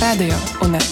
радыё 0.00 0.34
унет 0.62 0.86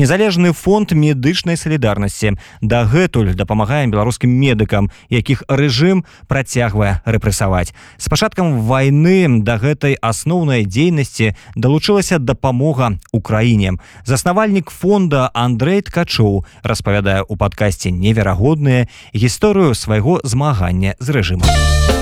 незалежны 0.00 0.54
фонд 0.56 0.92
медычнай 0.96 1.58
салідарнасці 1.60 2.32
дагэтуль 2.62 3.34
дапамагаем 3.36 3.92
беларускім 3.92 4.32
медыкам 4.32 4.88
якіх 5.12 5.44
рэжым 5.48 6.06
працягвае 6.28 7.04
рэпрэсаваць. 7.04 7.76
З 8.00 8.08
пачаткам 8.08 8.64
войны 8.64 9.44
да 9.44 9.60
гэтай 9.60 10.00
асноўнай 10.00 10.64
дзейнасці 10.64 11.36
далучылася 11.56 12.16
дапамога 12.16 12.96
украіне. 13.12 13.76
Заснавальнік 14.08 14.70
фонда 14.72 15.28
Андрей 15.34 15.84
ткачоў 15.84 16.46
распавядае 16.64 17.20
у 17.28 17.36
падкасці 17.36 17.92
неверагодныя 17.92 18.88
гісторыю 19.12 19.76
свайго 19.76 20.24
змагання 20.24 20.96
з 20.98 21.10
рэжымам 21.12 21.99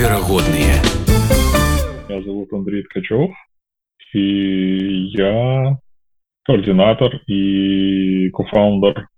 неверагодныя 0.00 0.80
Меня 2.08 2.22
зовут 2.22 2.50
Андрей 2.54 2.82
Ткачев, 2.84 3.32
и 4.14 5.10
я 5.12 5.76
координатор 6.44 7.16
и 7.26 8.30
кофаундер 8.30 9.08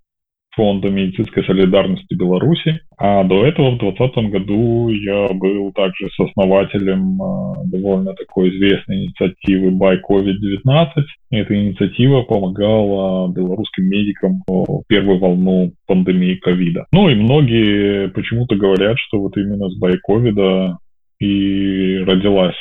фонда 0.55 0.91
медицинской 0.91 1.45
солидарности 1.45 2.15
Беларуси. 2.15 2.81
А 2.99 3.25
до 3.25 3.45
этого 3.45 3.71
в 3.71 3.79
2020 3.79 4.31
году 4.31 4.89
я 4.91 5.29
был 5.29 5.73
также 5.73 6.09
с 6.11 6.21
основателем 6.21 7.21
э, 7.21 7.55
довольно 7.67 8.15
такой 8.15 8.51
известной 8.51 9.07
инициативы 9.07 9.71
Buy 9.71 9.99
COVID-19. 10.09 10.87
Эта 11.31 11.55
инициатива 11.55 12.23
помогала 12.23 13.33
белорусским 13.33 13.85
медикам 13.85 14.43
в 14.47 14.83
первую 14.89 15.19
волну 15.19 15.73
пандемии 15.87 16.35
ковида. 16.35 16.87
Ну 16.93 17.09
и 17.09 17.15
многие 17.15 18.09
почему-то 18.09 18.57
говорят, 18.57 18.99
что 18.99 19.21
вот 19.21 19.37
именно 19.37 19.69
с 19.69 19.83
Buy 19.83 19.97
COVID 20.09 20.77
и 21.21 21.99
родилась 21.99 22.57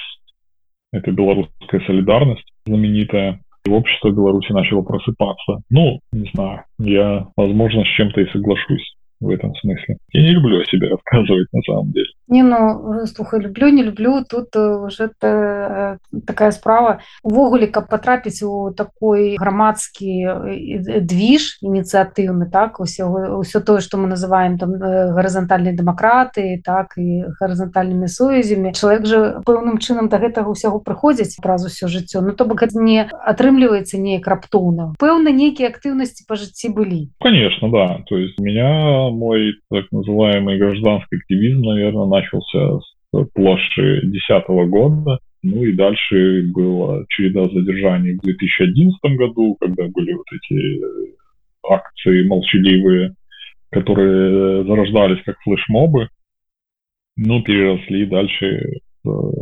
это 0.93 1.11
белорусская 1.11 1.81
солидарность 1.85 2.45
знаменитая. 2.65 3.41
И 3.65 3.69
общество 3.69 4.09
Беларуси 4.09 4.51
начало 4.51 4.81
просыпаться. 4.81 5.61
Ну, 5.69 5.99
не 6.11 6.29
знаю, 6.33 6.63
я, 6.79 7.27
возможно, 7.35 7.83
с 7.83 7.87
чем-то 7.95 8.21
и 8.21 8.31
соглашусь 8.31 8.95
в 9.21 9.29
этом 9.29 9.53
смысле. 9.55 9.97
Я 10.13 10.21
не 10.21 10.31
люблю 10.31 10.59
о 10.59 10.65
себе 10.65 10.89
рассказывать 10.89 11.47
на 11.53 11.61
самом 11.61 11.91
деле. 11.91 12.07
Не 12.27 12.43
ну 12.43 13.05
слухай 13.05 13.39
люблю 13.39 13.69
не 13.69 13.83
люблю. 13.83 14.23
Тут 14.27 14.55
уже 14.55 15.05
это 15.05 15.99
такая 16.25 16.51
справа. 16.51 16.99
Увогуле 17.23 17.67
каб 17.67 17.87
потрапіць 17.87 18.41
у 18.43 18.71
такой 18.71 19.35
грамадскі 19.37 21.01
движ 21.01 21.59
ініцыятыўны 21.61 22.49
так 22.51 22.79
усё 22.79 23.07
ўсё 23.41 23.61
тое 23.61 23.79
что 23.79 23.97
мы 23.97 24.07
называем 24.07 24.57
там 24.57 24.73
гарызантальнай 24.79 25.75
дэмакраты 25.77 26.61
так 26.63 26.97
і 26.97 27.29
гарызантальнымі 27.39 28.07
сувязямі 28.07 28.73
чалавек 28.73 29.05
же 29.05 29.19
пэўным 29.45 29.77
чынам 29.77 30.09
до 30.09 30.17
гэтага 30.17 30.49
ўсяго 30.49 30.79
прыходзіць 30.79 31.37
праз 31.43 31.65
усё 31.65 31.87
жыццё 31.87 32.21
Ну 32.21 32.33
то 32.33 32.45
бок 32.45 32.63
не 32.73 33.05
атрымліваецца 33.11 33.97
неяк 33.97 34.27
раптоўна 34.27 34.95
пэўна 34.97 35.29
нейкія 35.29 35.69
актыўнасці 35.69 36.25
по 36.27 36.35
жыцці 36.35 36.69
былі. 36.69 37.11
Конечно 37.19 37.69
да. 37.69 38.03
То 38.07 38.17
есть 38.17 38.39
меня 38.39 39.10
мой 39.11 39.55
так 39.69 39.85
называемый 39.91 40.57
гражданский 40.57 41.17
активизм 41.17 41.61
наверное 41.61 42.05
на 42.05 42.17
начался 42.17 42.79
с 42.79 43.25
площади 43.33 44.07
2010 44.07 44.47
года. 44.69 45.19
Ну 45.43 45.63
и 45.63 45.73
дальше 45.73 46.43
была 46.53 47.03
череда 47.09 47.45
задержаний 47.45 48.13
в 48.13 48.21
2011 48.21 48.99
году, 49.17 49.57
когда 49.59 49.87
были 49.87 50.13
вот 50.13 50.25
эти 50.31 50.77
э, 50.77 51.13
акции 51.67 52.27
молчаливые, 52.27 53.15
которые 53.71 54.63
зарождались 54.65 55.23
как 55.25 55.37
флешмобы. 55.39 56.09
Ну, 57.17 57.41
переросли 57.41 58.05
дальше 58.05 58.81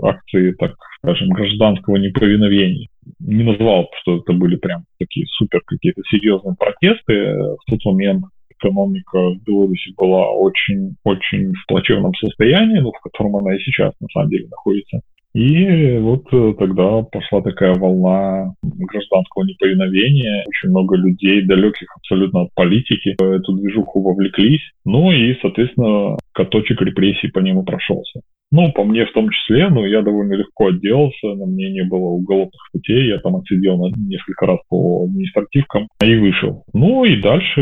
акции, 0.03 0.53
так 0.53 0.75
скажем, 0.97 1.29
гражданского 1.29 1.97
неповиновения. 1.97 2.87
Не 3.19 3.43
назвал, 3.43 3.89
что 4.01 4.17
это 4.17 4.33
были 4.33 4.55
прям 4.55 4.85
такие 4.99 5.25
супер 5.27 5.61
какие-то 5.65 6.01
серьезные 6.09 6.55
протесты. 6.57 7.13
В 7.13 7.59
тот 7.67 7.83
момент 7.85 8.23
экономика 8.59 9.17
Беларуси 9.45 9.93
была 9.97 10.31
очень-очень 10.31 11.53
в 11.53 11.65
плачевном 11.67 12.13
состоянии, 12.15 12.79
ну, 12.79 12.91
в 12.91 12.99
котором 13.01 13.37
она 13.37 13.55
и 13.55 13.59
сейчас 13.59 13.93
на 13.99 14.07
самом 14.13 14.29
деле 14.29 14.47
находится. 14.49 15.01
И 15.33 15.97
вот 15.99 16.25
э, 16.31 16.53
тогда 16.57 17.03
пошла 17.03 17.41
такая 17.41 17.75
волна 17.75 18.53
гражданского 18.63 19.43
неповиновения. 19.43 20.43
Очень 20.47 20.69
много 20.69 20.95
людей, 20.95 21.45
далеких 21.45 21.87
абсолютно 21.95 22.41
от 22.41 22.53
политики, 22.55 23.15
в 23.19 23.23
эту 23.23 23.53
движуху 23.53 24.01
вовлеклись. 24.01 24.61
Ну 24.85 25.11
и, 25.11 25.37
соответственно, 25.41 26.17
каточек 26.33 26.81
репрессий 26.81 27.29
по 27.29 27.39
нему 27.39 27.63
прошелся. 27.63 28.21
Ну, 28.51 28.71
по 28.71 28.83
мне 28.83 29.05
в 29.05 29.13
том 29.13 29.29
числе, 29.29 29.69
но 29.69 29.85
я 29.85 30.01
довольно 30.01 30.33
легко 30.33 30.67
отделался, 30.67 31.35
на 31.35 31.45
мне 31.45 31.69
не 31.69 31.83
было 31.83 32.07
уголовных 32.07 32.59
статей, 32.69 33.07
я 33.07 33.19
там 33.19 33.35
отсидел 33.35 33.77
на 33.77 33.95
несколько 33.95 34.47
раз 34.47 34.57
по 34.67 35.03
административкам 35.03 35.87
и 36.03 36.15
вышел. 36.15 36.63
Ну 36.73 37.05
и 37.05 37.21
дальше, 37.21 37.61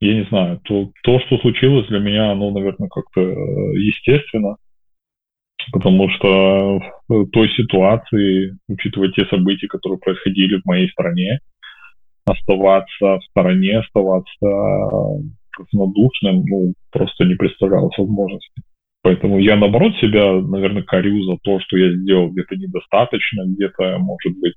я 0.00 0.14
не 0.14 0.24
знаю, 0.28 0.60
то, 0.64 0.90
то 1.02 1.18
что 1.20 1.38
случилось 1.38 1.88
для 1.88 2.00
меня, 2.00 2.32
оно, 2.32 2.50
наверное, 2.50 2.88
как-то 2.88 3.22
естественно, 3.22 4.56
потому 5.72 6.08
что 6.10 6.80
в 7.08 7.26
той 7.30 7.48
ситуации, 7.50 8.56
учитывая 8.68 9.10
те 9.10 9.24
события, 9.26 9.68
которые 9.68 9.98
происходили 9.98 10.60
в 10.60 10.66
моей 10.66 10.88
стране, 10.90 11.40
оставаться 12.26 13.18
в 13.18 13.24
стороне, 13.30 13.78
оставаться 13.78 14.46
равнодушным, 15.58 16.44
ну, 16.44 16.74
просто 16.90 17.24
не 17.24 17.34
представлялось 17.34 17.96
возможности. 17.96 18.62
Поэтому 19.02 19.38
я, 19.38 19.56
наоборот, 19.56 19.94
себя, 20.00 20.32
наверное, 20.32 20.82
корю 20.82 21.22
за 21.22 21.38
то, 21.42 21.60
что 21.60 21.76
я 21.76 21.92
сделал 21.92 22.28
где-то 22.30 22.56
недостаточно, 22.56 23.44
где-то, 23.46 23.98
может 23.98 24.36
быть, 24.40 24.56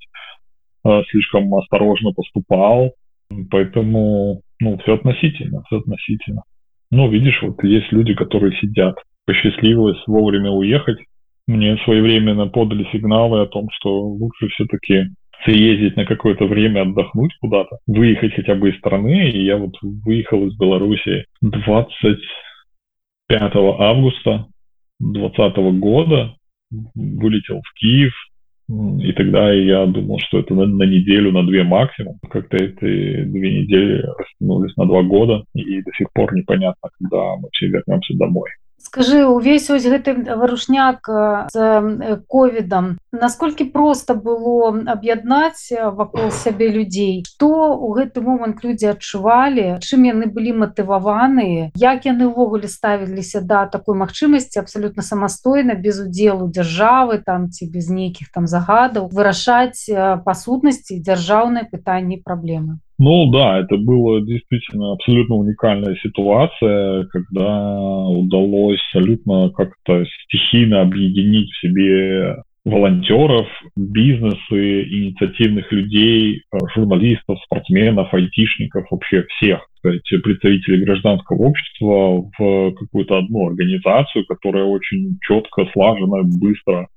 э, 0.86 1.02
слишком 1.12 1.54
осторожно 1.54 2.12
поступал. 2.14 2.94
Поэтому, 3.52 4.42
ну, 4.60 4.78
все 4.80 4.96
относительно, 4.96 5.62
все 5.68 5.78
относительно. 5.78 6.42
Ну, 6.90 7.12
видишь, 7.12 7.40
вот 7.44 7.64
есть 7.64 7.92
люди, 7.92 8.16
которые 8.16 8.58
сидят, 8.60 8.96
посчастливилось 9.30 10.02
вовремя 10.08 10.50
уехать. 10.50 10.98
Мне 11.46 11.78
своевременно 11.86 12.48
подали 12.48 12.88
сигналы 12.92 13.42
о 13.42 13.46
том, 13.46 13.68
что 13.74 14.02
лучше 14.02 14.48
все-таки 14.48 15.10
съездить 15.46 15.96
на 15.96 16.06
какое-то 16.06 16.46
время 16.46 16.82
отдохнуть 16.82 17.32
куда-то, 17.40 17.78
выехать 17.86 18.34
хотя 18.34 18.56
бы 18.56 18.72
из 18.72 18.78
страны. 18.80 19.30
И 19.30 19.46
я 19.46 19.58
вот 19.58 19.76
выехал 19.82 20.48
из 20.48 20.58
Беларуси 20.58 21.26
20 21.42 22.18
5 23.28 23.52
августа 23.56 24.48
2020 25.00 25.58
года 25.80 26.34
вылетел 26.96 27.62
в 27.62 27.80
Киев, 27.80 28.14
и 28.68 29.14
тогда 29.14 29.54
я 29.54 29.86
думал, 29.86 30.20
что 30.28 30.40
это 30.40 30.56
на, 30.56 30.66
на 30.66 30.84
неделю, 30.84 31.32
на 31.32 31.46
две 31.46 31.64
максимум. 31.64 32.18
Как-то 32.32 32.58
эти 32.58 33.24
две 33.26 33.62
недели 33.62 34.04
растянулись 34.18 34.76
на 34.76 34.88
два 34.88 35.04
года, 35.04 35.44
и 35.54 35.84
до 35.84 35.92
сих 35.96 36.12
пор 36.14 36.34
непонятно, 36.34 36.90
когда 37.00 37.36
мы 37.36 37.50
все 37.52 37.68
вернемся 37.68 38.16
домой. 38.18 38.50
Скажи 38.82 39.26
увесь 39.26 39.70
ось 39.70 39.86
гэты 39.86 40.16
варушняк 40.36 41.06
з 41.54 41.58
ковідам 42.28 42.98
насколькі 43.12 43.66
просто 43.70 44.16
было 44.16 44.74
аб'яднаць 44.86 45.72
вакол 45.72 46.32
сябе 46.32 46.70
людзей? 46.70 47.24
То 47.38 47.76
у 47.76 47.94
гэты 47.94 48.22
момант 48.22 48.64
людзі 48.64 48.94
адчувалі? 48.96 49.80
Чым 49.84 50.08
яны 50.08 50.32
былі 50.32 50.56
матываваныя 50.64 51.72
як 51.76 52.06
яны 52.06 52.32
ўвогуле 52.32 52.68
ставіліся 52.68 53.42
да 53.42 53.66
такой 53.66 53.98
магчымасці 54.00 54.60
абсалютна 54.60 55.04
самастойна 55.04 55.76
без 55.76 56.00
удзелу 56.00 56.50
дзяржавы 56.50 57.20
там 57.26 57.50
ці 57.50 57.68
без 57.68 57.90
нейкіх 57.90 58.32
там 58.32 58.48
загадаў 58.48 59.10
вырашаць 59.14 59.90
па 60.26 60.34
сутнасці 60.34 61.02
дзяржаўныя 61.04 61.68
пытанні 61.70 62.22
праблемы 62.24 62.80
Ну 63.02 63.32
да, 63.32 63.60
это 63.60 63.78
была 63.78 64.20
действительно 64.20 64.92
абсолютно 64.92 65.36
уникальная 65.36 65.96
ситуация, 66.04 67.06
когда 67.06 67.80
удалось 68.10 68.82
абсолютно 68.94 69.50
как-то 69.52 70.04
стихийно 70.26 70.82
объединить 70.82 71.50
в 71.50 71.62
себе 71.62 72.44
волонтеров, 72.66 73.48
бизнесы, 73.78 74.84
инициативных 74.84 75.72
людей, 75.72 76.44
журналистов, 76.76 77.40
спортсменов, 77.46 78.14
айтишников, 78.14 78.86
вообще 78.92 79.24
всех 79.30 79.66
сказать, 79.78 80.02
представителей 80.22 80.84
гражданского 80.84 81.38
общества 81.38 82.30
в 82.38 82.72
какую-то 82.74 83.18
одну 83.18 83.48
организацию, 83.48 84.26
которая 84.26 84.66
очень 84.66 85.18
четко, 85.22 85.66
слаженно, 85.72 86.24
быстро 86.24 86.90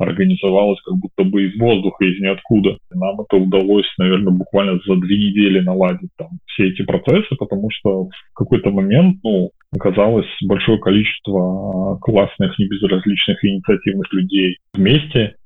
организовалась 0.00 0.80
как 0.82 0.96
будто 0.96 1.24
бы 1.24 1.46
из 1.46 1.58
воздуха, 1.58 2.04
из 2.04 2.20
ниоткуда. 2.20 2.78
Нам 2.92 3.20
это 3.20 3.36
удалось, 3.36 3.86
наверное, 3.98 4.32
буквально 4.32 4.78
за 4.86 4.96
две 4.96 5.18
недели 5.18 5.60
наладить 5.60 6.10
там 6.16 6.28
все 6.46 6.68
эти 6.68 6.82
процессы, 6.82 7.34
потому 7.38 7.68
что 7.70 8.04
в 8.04 8.34
какой-то 8.34 8.70
момент, 8.70 9.18
ну, 9.22 9.50
оказалось 9.72 10.28
большое 10.44 10.78
количество 10.78 11.98
классных, 12.00 12.58
небезразличных 12.58 13.44
инициативных 13.44 14.12
людей 14.12 14.58
вместе, 14.74 15.36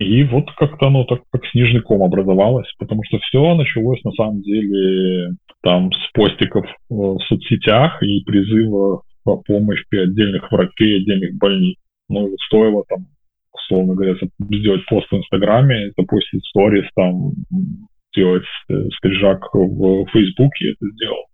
и 0.00 0.24
вот 0.24 0.50
как-то 0.56 0.88
оно 0.88 1.04
так 1.04 1.20
как 1.30 1.46
снежный 1.52 1.80
ком 1.80 2.02
образовалось, 2.02 2.66
потому 2.78 3.02
что 3.04 3.18
все 3.18 3.54
началось 3.54 4.02
на 4.02 4.10
самом 4.12 4.42
деле 4.42 5.30
там 5.62 5.90
с 5.92 6.12
постиков 6.12 6.66
в 6.90 7.18
соцсетях 7.28 8.02
и 8.02 8.24
призыва 8.24 9.02
помощь 9.46 9.82
при 9.88 10.00
отдельных 10.00 10.50
врачей 10.50 10.98
отдельных 10.98 11.36
больниц 11.36 11.76
ну 12.08 12.30
стоило 12.46 12.84
там 12.88 13.06
условно 13.54 13.94
говоря 13.94 14.16
сделать 14.38 14.84
пост 14.86 15.06
в 15.10 15.16
инстаграме 15.16 15.92
запустить 15.96 16.44
сторис 16.46 16.84
там 16.94 17.32
сделать 18.12 18.44
э, 18.68 18.88
скрижак 18.96 19.42
в 19.52 20.06
фейсбуке 20.12 20.72
это 20.72 20.90
сделал. 20.90 21.24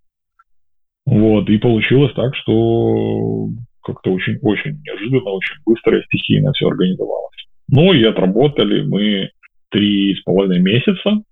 Вот 1.05 1.49
и 1.49 1.57
получилось 1.57 2.13
так 2.15 2.35
что 2.35 3.49
как-то 3.83 4.13
очень 4.13 4.37
очень 4.41 4.81
неожиданно 4.83 5.31
очень 5.31 5.57
быстро 5.65 5.99
и 5.99 6.03
стихийно 6.05 6.53
все 6.53 6.67
организовалось. 6.67 7.47
Ну 7.69 7.93
и 7.93 8.03
отработали 8.03 8.83
мы 8.83 9.29
три 9.69 10.15
с 10.15 10.21
половиной 10.23 10.59
месяца 10.59 11.23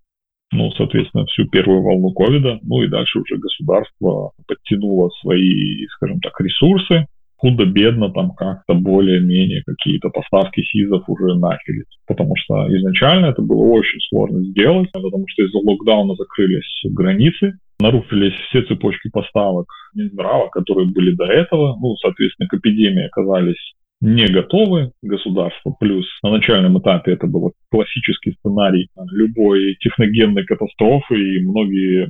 ну, 0.52 0.72
соответственно, 0.72 1.26
всю 1.28 1.46
первую 1.48 1.84
волну 1.84 2.12
ковида, 2.12 2.60
ну 2.64 2.82
и 2.82 2.88
дальше 2.88 3.20
уже 3.20 3.38
государство 3.38 4.32
подтянуло 4.48 5.10
свои, 5.22 5.86
скажем 5.96 6.20
так, 6.22 6.40
ресурсы, 6.42 7.06
худо-бедно 7.40 8.12
там 8.12 8.32
как-то 8.32 8.74
более-менее 8.74 9.64
какие-то 9.66 10.10
поставки 10.10 10.62
СИЗов 10.62 11.04
уже 11.08 11.36
начались. 11.36 11.86
Потому 12.06 12.36
что 12.36 12.68
изначально 12.78 13.28
это 13.28 13.42
было 13.42 13.64
очень 13.64 14.00
сложно 14.10 14.44
сделать, 14.44 14.92
потому 14.92 15.26
что 15.28 15.44
из-за 15.44 15.58
локдауна 15.58 16.16
закрылись 16.16 16.82
границы, 16.84 17.54
нарушились 17.80 18.34
все 18.50 18.64
цепочки 18.64 19.10
поставок 19.10 19.68
Минздрава, 19.96 20.50
которые 20.50 20.88
были 20.88 21.16
до 21.16 21.26
этого. 21.26 21.78
Ну, 21.80 21.96
соответственно, 21.96 22.50
к 22.50 22.54
эпидемии 22.54 23.06
оказались 23.06 23.74
не 24.02 24.26
готовы 24.28 24.92
государства. 25.02 25.76
Плюс 25.80 26.06
на 26.24 26.32
начальном 26.32 26.80
этапе 26.80 27.14
это 27.14 27.28
был 27.28 27.54
классический 27.72 28.34
сценарий 28.40 28.90
любой 29.12 29.76
техногенной 29.80 30.46
катастрофы, 30.46 31.16
и 31.16 31.46
многие 31.46 32.10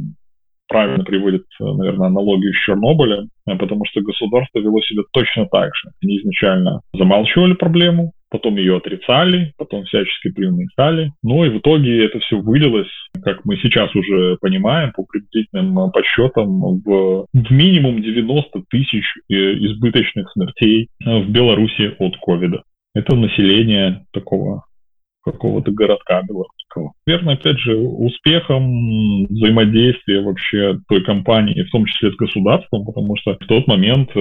правильно 0.70 1.04
приводят, 1.04 1.44
наверное, 1.60 2.08
аналогию 2.08 2.54
с 2.54 2.66
Чернобылем, 2.66 3.30
потому 3.46 3.84
что 3.86 4.02
государство 4.02 4.60
вело 4.60 4.80
себя 4.82 5.04
точно 5.12 5.48
так 5.48 5.76
же. 5.76 5.90
Они 6.02 6.20
изначально 6.20 6.82
замалчивали 6.94 7.54
проблему, 7.54 8.14
потом 8.30 8.56
ее 8.56 8.78
отрицали, 8.78 9.54
потом 9.58 9.84
всячески 9.84 10.32
преуменьшали. 10.32 11.12
Ну 11.24 11.44
и 11.44 11.50
в 11.50 11.58
итоге 11.58 12.06
это 12.06 12.20
все 12.20 12.38
вылилось, 12.38 12.92
как 13.24 13.44
мы 13.44 13.58
сейчас 13.58 13.94
уже 13.96 14.38
понимаем, 14.40 14.92
по 14.94 15.04
приблизительным 15.04 15.92
подсчетам, 15.92 16.80
в, 16.86 17.26
в 17.34 17.52
минимум 17.52 18.02
90 18.02 18.64
тысяч 18.70 19.04
э, 19.30 19.34
избыточных 19.34 20.32
смертей 20.32 20.90
в 21.04 21.30
Беларуси 21.30 21.96
от 21.98 22.16
ковида. 22.18 22.64
Это 22.94 23.16
население 23.16 24.06
такого 24.14 24.64
какого-то 25.32 25.72
городка 25.72 26.22
белорусского. 26.24 26.94
Верно, 27.06 27.34
опять 27.34 27.60
же, 27.60 27.76
успехом 27.76 29.26
взаимодействия 29.26 30.22
вообще 30.22 30.80
той 30.88 31.04
компании, 31.04 31.64
в 31.64 31.72
том 31.72 31.86
числе 31.86 32.12
с 32.12 32.16
государством, 32.16 32.86
потому 32.86 33.16
что 33.18 33.34
в 33.34 33.48
тот 33.48 33.68
момент, 33.68 34.10
э, 34.16 34.20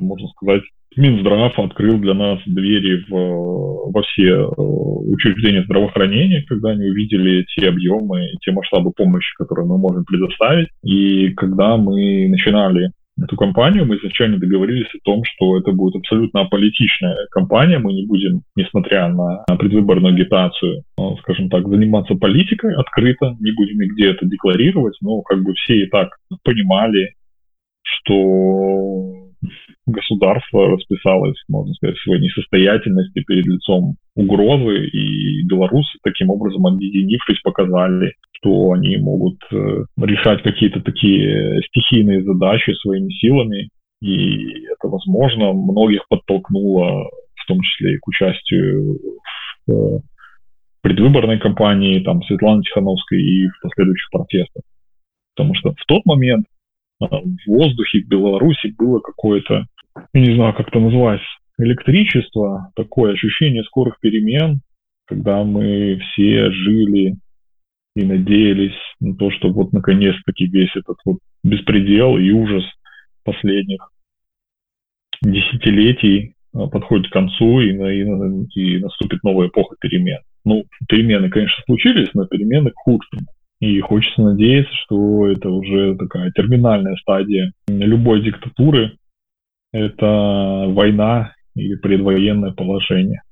можно 0.00 0.28
сказать, 0.28 0.62
Минздрав 0.96 1.56
открыл 1.58 1.98
для 1.98 2.14
нас 2.14 2.40
двери 2.46 3.04
в, 3.08 3.92
во 3.92 4.02
все 4.02 4.30
э, 4.30 4.46
учреждения 4.56 5.62
здравоохранения, 5.62 6.44
когда 6.48 6.70
они 6.70 6.86
увидели 6.86 7.44
те 7.54 7.68
объемы 7.68 8.26
и 8.26 8.36
те 8.40 8.52
масштабы 8.52 8.90
помощи, 8.92 9.28
которые 9.36 9.66
мы 9.66 9.78
можем 9.78 10.04
предоставить. 10.04 10.68
И 10.82 11.30
когда 11.34 11.76
мы 11.76 12.28
начинали 12.28 12.90
эту 13.22 13.36
компанию, 13.36 13.86
мы 13.86 13.96
изначально 13.96 14.38
договорились 14.38 14.88
о 14.94 15.04
том, 15.04 15.22
что 15.24 15.58
это 15.58 15.72
будет 15.72 15.96
абсолютно 15.96 16.42
аполитичная 16.42 17.16
компания, 17.30 17.78
мы 17.78 17.92
не 17.92 18.06
будем, 18.06 18.42
несмотря 18.56 19.08
на 19.08 19.44
предвыборную 19.58 20.14
агитацию, 20.14 20.82
э, 20.98 21.02
скажем 21.20 21.50
так, 21.50 21.66
заниматься 21.68 22.14
политикой 22.14 22.74
открыто, 22.74 23.36
не 23.40 23.52
будем 23.52 23.78
нигде 23.78 24.10
это 24.10 24.26
декларировать, 24.26 24.96
но 25.00 25.22
как 25.22 25.42
бы 25.42 25.54
все 25.54 25.84
и 25.84 25.86
так 25.86 26.10
понимали, 26.44 27.14
что 27.82 29.17
государство 29.88 30.68
расписалось, 30.68 31.36
можно 31.48 31.74
сказать, 31.74 31.96
в 31.96 32.02
своей 32.02 32.22
несостоятельности 32.22 33.22
перед 33.26 33.46
лицом 33.46 33.96
угрозы, 34.14 34.86
и 34.86 35.42
белорусы 35.44 35.98
таким 36.02 36.30
образом, 36.30 36.66
объединившись, 36.66 37.40
показали, 37.42 38.12
что 38.32 38.72
они 38.72 38.96
могут 38.96 39.38
э, 39.52 39.84
решать 39.96 40.42
какие-то 40.42 40.80
такие 40.80 41.62
стихийные 41.68 42.22
задачи 42.22 42.72
своими 42.74 43.10
силами, 43.10 43.70
и 44.00 44.64
это, 44.66 44.88
возможно, 44.88 45.52
многих 45.52 46.06
подтолкнуло, 46.08 47.08
в 47.34 47.46
том 47.46 47.60
числе 47.62 47.94
и 47.94 47.98
к 47.98 48.06
участию 48.06 48.98
в 49.66 49.72
э, 49.72 50.00
предвыборной 50.82 51.38
кампании 51.38 52.00
там, 52.00 52.22
Светланы 52.22 52.62
Тихановской 52.62 53.20
и 53.20 53.48
в 53.48 53.60
последующих 53.62 54.10
протестах. 54.10 54.62
Потому 55.34 55.54
что 55.54 55.72
в 55.72 55.84
тот 55.86 56.04
момент 56.04 56.46
э, 57.02 57.06
в 57.06 57.48
воздухе 57.48 58.02
в 58.02 58.08
Беларуси 58.08 58.74
было 58.76 59.00
какое-то 59.00 59.66
не 60.14 60.34
знаю, 60.34 60.54
как 60.54 60.68
это 60.68 60.80
называть, 60.80 61.20
электричество, 61.58 62.70
такое 62.76 63.12
ощущение 63.12 63.64
скорых 63.64 63.98
перемен, 64.00 64.60
когда 65.06 65.42
мы 65.44 66.00
все 66.00 66.50
жили 66.50 67.16
и 67.96 68.04
надеялись 68.04 68.76
на 69.00 69.16
то, 69.16 69.30
что 69.30 69.50
вот 69.50 69.72
наконец-таки 69.72 70.46
весь 70.46 70.74
этот 70.76 70.96
вот 71.04 71.18
беспредел 71.42 72.16
и 72.16 72.30
ужас 72.30 72.64
последних 73.24 73.90
десятилетий 75.22 76.34
а, 76.54 76.68
подходит 76.68 77.08
к 77.08 77.12
концу 77.12 77.60
и, 77.60 77.70
и, 77.70 78.60
и 78.60 78.78
наступит 78.78 79.22
новая 79.24 79.48
эпоха 79.48 79.76
перемен. 79.80 80.20
Ну, 80.44 80.64
перемены, 80.88 81.28
конечно, 81.28 81.62
случились, 81.66 82.08
но 82.14 82.26
перемены 82.26 82.70
к 82.70 82.76
худшему. 82.76 83.26
И 83.60 83.80
хочется 83.80 84.22
надеяться, 84.22 84.72
что 84.84 85.26
это 85.26 85.50
уже 85.50 85.96
такая 85.96 86.30
терминальная 86.30 86.94
стадия 86.96 87.52
любой 87.66 88.22
диктатуры, 88.22 88.97
это 89.72 90.66
война 90.68 91.34
или 91.54 91.74
предвоенное 91.76 92.52
положение. 92.52 93.22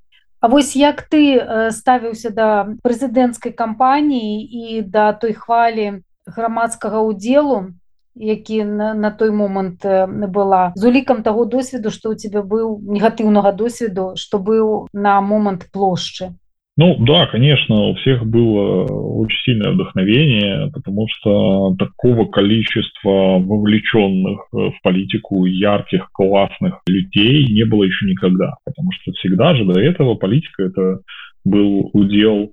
А 0.41 0.49
вось 0.49 0.77
як 0.77 1.03
ты 1.09 1.41
э, 1.41 1.71
ставіўся 1.73 2.31
да 2.31 2.69
прэзідэнцкай 2.85 3.57
кампаніі 3.57 4.45
і 4.45 4.83
да 4.83 5.13
той 5.17 5.33
хвалі 5.33 6.05
грамадскага 6.27 7.01
ўдзелу 7.01 7.73
які 8.17 8.65
на, 8.65 8.95
на 8.95 9.11
той 9.11 9.31
момант 9.31 9.85
э, 9.85 10.07
была 10.07 10.73
з 10.75 10.85
улікам 10.85 11.23
таго 11.23 11.45
досведу 11.45 11.91
што 11.91 12.13
ў 12.13 12.21
тебе 12.21 12.45
быў 12.45 12.81
негатыўнага 12.85 13.53
досведу 13.53 14.13
што 14.17 14.39
быў 14.39 14.89
на 14.93 15.21
момант 15.21 15.69
плошчы 15.73 16.37
Ну 16.79 16.95
да, 16.99 17.27
конечно, 17.27 17.75
у 17.75 17.95
всех 17.95 18.27
было 18.27 18.85
очень 18.85 19.39
сильное 19.45 19.73
вдохновение, 19.73 20.71
потому 20.73 21.07
что 21.09 21.75
такого 21.79 22.27
количества 22.27 23.39
вовлеченных 23.39 24.47
в 24.53 24.75
политику 24.83 25.47
ярких, 25.47 26.11
классных 26.13 26.83
людей 26.87 27.47
не 27.51 27.65
было 27.65 27.85
еще 27.85 28.05
никогда. 28.07 28.57
Потому 28.67 28.91
что 28.93 29.13
всегда 29.13 29.55
же 29.55 29.65
до 29.65 29.81
этого 29.81 30.17
политика 30.17 30.65
это 30.65 31.01
был 31.47 31.89
удел, 31.95 32.53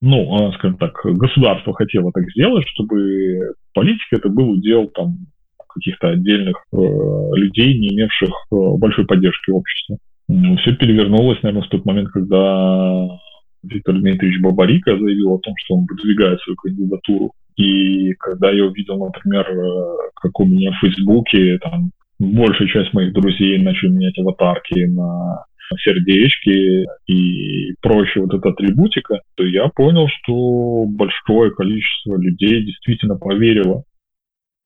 ну, 0.00 0.34
а, 0.34 0.52
скажем 0.54 0.78
так, 0.78 0.98
государство 1.04 1.72
хотело 1.72 2.10
так 2.12 2.24
сделать, 2.30 2.66
чтобы 2.66 3.52
политика 3.74 4.16
это 4.16 4.28
был 4.28 4.50
удел 4.50 4.88
там 4.88 5.18
каких-то 5.72 6.08
отдельных 6.08 6.56
э, 6.72 6.76
людей, 7.36 7.78
не 7.78 7.94
имевших 7.94 8.28
э, 8.28 8.56
большой 8.78 9.06
поддержки 9.06 9.50
общества. 9.50 9.98
Все 10.60 10.74
перевернулось, 10.74 11.42
наверное, 11.42 11.66
в 11.66 11.70
тот 11.70 11.84
момент, 11.84 12.08
когда 12.08 13.08
Виктор 13.62 13.94
Дмитриевич 13.94 14.40
Бабарика 14.40 14.96
заявил 14.98 15.34
о 15.34 15.38
том, 15.38 15.54
что 15.58 15.74
он 15.74 15.86
выдвигает 15.88 16.40
свою 16.40 16.56
кандидатуру. 16.56 17.32
И 17.56 18.12
когда 18.14 18.50
я 18.50 18.64
увидел, 18.64 18.98
например, 19.04 19.46
э, 19.48 19.96
как 20.14 20.40
у 20.40 20.44
меня 20.44 20.72
в 20.72 20.80
Фейсбуке, 20.80 21.58
там, 21.58 21.90
большая 22.18 22.68
часть 22.68 22.92
моих 22.92 23.12
друзей 23.12 23.58
начали 23.58 23.90
менять 23.90 24.18
аватарки 24.18 24.84
на 24.84 25.44
сердечки 25.84 26.86
и 27.06 27.74
прочее 27.80 28.24
вот 28.24 28.34
эта 28.34 28.50
атрибутика, 28.50 29.20
то 29.36 29.44
я 29.44 29.68
понял, 29.68 30.06
что 30.08 30.84
большое 30.86 31.50
количество 31.52 32.16
людей 32.16 32.64
действительно 32.64 33.16
поверило 33.16 33.84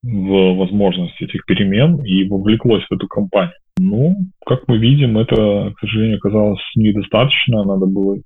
в 0.02 0.56
возможность 0.56 1.20
этих 1.20 1.44
перемен 1.46 2.02
и 2.04 2.24
вовлеклось 2.28 2.84
в 2.88 2.94
эту 2.94 3.06
кампанию. 3.08 3.54
Ну, 3.78 4.16
как 4.44 4.68
мы 4.68 4.78
видим, 4.78 5.18
это, 5.18 5.72
к 5.76 5.80
сожалению, 5.80 6.16
оказалось 6.16 6.62
недостаточно. 6.76 7.62
Надо 7.64 7.86
было 7.86 8.16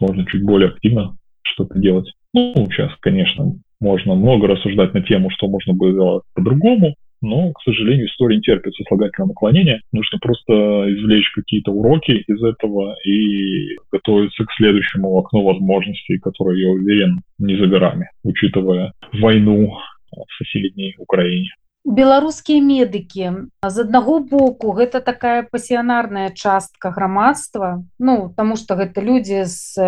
можно 0.00 0.26
чуть 0.26 0.44
более 0.44 0.70
активно 0.70 1.16
что-то 1.42 1.78
делать. 1.78 2.10
Ну, 2.34 2.54
сейчас, 2.70 2.92
конечно, 3.00 3.54
можно 3.80 4.14
много 4.14 4.46
рассуждать 4.46 4.94
на 4.94 5.02
тему, 5.02 5.30
что 5.30 5.48
можно 5.48 5.74
было 5.74 5.92
сделать 5.92 6.22
по-другому, 6.34 6.94
но, 7.22 7.52
к 7.52 7.62
сожалению, 7.62 8.06
история 8.06 8.36
не 8.36 8.42
терпит 8.42 8.74
сослагательного 8.74 9.30
наклонения. 9.30 9.80
Нужно 9.92 10.18
просто 10.18 10.52
извлечь 10.52 11.30
какие-то 11.34 11.72
уроки 11.72 12.24
из 12.26 12.42
этого 12.42 12.94
и 13.04 13.76
готовиться 13.90 14.44
к 14.44 14.52
следующему 14.52 15.16
окну 15.18 15.42
возможностей, 15.44 16.18
которое, 16.18 16.60
я 16.60 16.68
уверен, 16.68 17.20
не 17.38 17.56
за 17.56 17.66
горами, 17.66 18.10
учитывая 18.22 18.92
войну 19.12 19.78
в 20.12 20.36
соседней 20.38 20.94
Украине. 20.98 21.48
Беларускія 21.86 22.58
медыкі. 22.60 23.48
З 23.62 23.76
аднаго 23.86 24.18
боку 24.18 24.74
гэта 24.74 24.98
такая 25.00 25.46
пасіянарная 25.46 26.34
частка 26.34 26.90
грамадства 26.90 27.86
ну 27.98 28.34
тому 28.36 28.56
что 28.56 28.74
гэта 28.74 29.00
людзі 29.00 29.46
з 29.46 29.78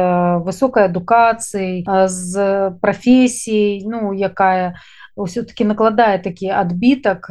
высокай 0.47 0.87
адукацыяй 0.87 1.83
з 2.07 2.33
прафесій 2.81 3.83
ну 3.85 4.15
якая 4.15 4.79
ўсё-таки 5.19 5.67
накладае 5.67 6.23
такі 6.23 6.55
адбітак 6.55 7.27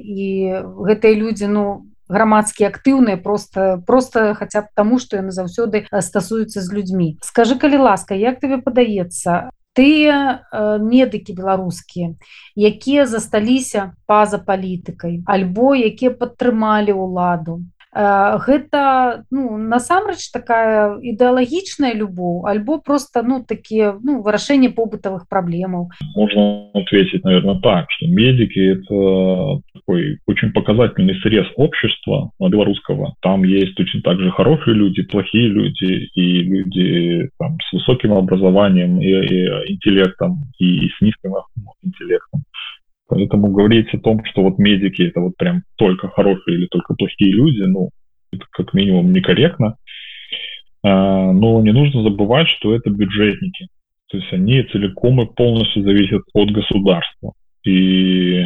і 0.00 0.24
гэтыя 0.64 1.14
людзі 1.14 1.52
ну 1.52 1.84
грамадскі 2.08 2.64
актыўныя 2.70 3.18
просто 3.18 3.82
просто 3.86 4.34
хаця 4.34 4.62
б 4.62 4.72
таму 4.74 4.98
што 4.98 5.20
яны 5.20 5.34
заўсёды 5.34 5.84
стасуюцца 5.90 6.62
з 6.62 6.68
людзьмі. 6.72 7.18
Скажи 7.20 7.58
калі 7.58 7.84
ласка 7.84 8.14
як 8.14 8.40
тебе 8.40 8.58
падаецца 8.62 9.50
тыя 9.75 10.15
э, 10.15 10.77
медыкі 10.83 11.33
беларускія 11.33 12.13
якія 12.71 13.05
засталіся 13.07 13.91
па-за 14.05 14.39
палітыкай 14.47 15.19
альбо 15.25 15.75
якія 15.75 16.11
падтрымалі 16.23 16.95
ўладу 17.03 17.61
гэта 17.95 19.25
ну 19.31 19.57
насамрэч 19.57 20.31
такая 20.31 20.95
ідэалагічная 21.03 21.91
любоў 21.93 22.47
альбо 22.47 22.79
просто 22.79 23.21
ну 23.21 23.43
такие 23.43 23.99
ну 23.99 24.23
вырашэнне 24.23 24.69
побытовых 24.71 25.27
проблемаў 25.27 25.91
можно 26.15 26.71
ответить 26.73 27.25
наверное 27.25 27.59
так 27.59 27.91
что 27.91 28.07
медики 28.07 28.79
это 28.79 29.61
такой 29.73 30.19
очень 30.25 30.53
показательный 30.53 31.19
срез 31.19 31.47
общества 31.57 32.31
белорусского 32.39 33.15
там 33.21 33.43
есть 33.43 33.77
очень 33.77 34.01
также 34.01 34.31
хорошие 34.31 34.73
люди 34.73 35.03
плохие 35.03 35.47
люди 35.47 36.07
и 36.15 36.43
люди 36.43 37.29
там, 37.39 37.57
с 37.59 37.73
высоким 37.73 38.13
образованием 38.13 39.01
и, 39.01 39.07
и 39.07 39.73
интеллектом 39.73 40.45
и 40.59 40.87
с 40.87 41.01
низким 41.01 41.33
интеллектом 41.83 42.45
Поэтому 43.08 43.52
говорить 43.52 43.92
о 43.94 43.98
том, 43.98 44.24
что 44.24 44.42
вот 44.42 44.58
медики 44.58 45.02
это 45.02 45.20
вот 45.20 45.36
прям 45.36 45.62
только 45.76 46.08
хорошие 46.08 46.56
или 46.56 46.66
только 46.66 46.94
плохие 46.94 47.32
люди, 47.32 47.62
ну, 47.62 47.90
это 48.32 48.44
как 48.50 48.74
минимум 48.74 49.12
некорректно. 49.12 49.76
А, 50.82 51.32
но 51.32 51.60
не 51.62 51.72
нужно 51.72 52.02
забывать, 52.02 52.48
что 52.48 52.74
это 52.74 52.90
бюджетники. 52.90 53.68
То 54.08 54.18
есть 54.18 54.32
они 54.32 54.62
целиком 54.64 55.20
и 55.20 55.34
полностью 55.34 55.82
зависят 55.82 56.22
от 56.32 56.50
государства. 56.50 57.32
И 57.64 58.44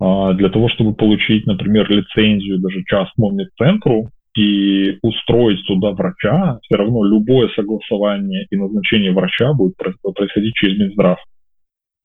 а, 0.00 0.32
для 0.34 0.50
того, 0.50 0.68
чтобы 0.68 0.94
получить, 0.94 1.46
например, 1.46 1.90
лицензию 1.90 2.58
даже 2.58 2.84
частному 2.84 3.32
медцентру 3.32 4.10
и 4.36 4.98
устроить 5.02 5.66
туда 5.66 5.92
врача, 5.92 6.58
все 6.62 6.76
равно 6.76 7.04
любое 7.04 7.48
согласование 7.56 8.46
и 8.50 8.56
назначение 8.56 9.12
врача 9.12 9.52
будет 9.54 9.76
происходить 9.76 10.54
через 10.54 10.78
Минздрав. 10.78 11.18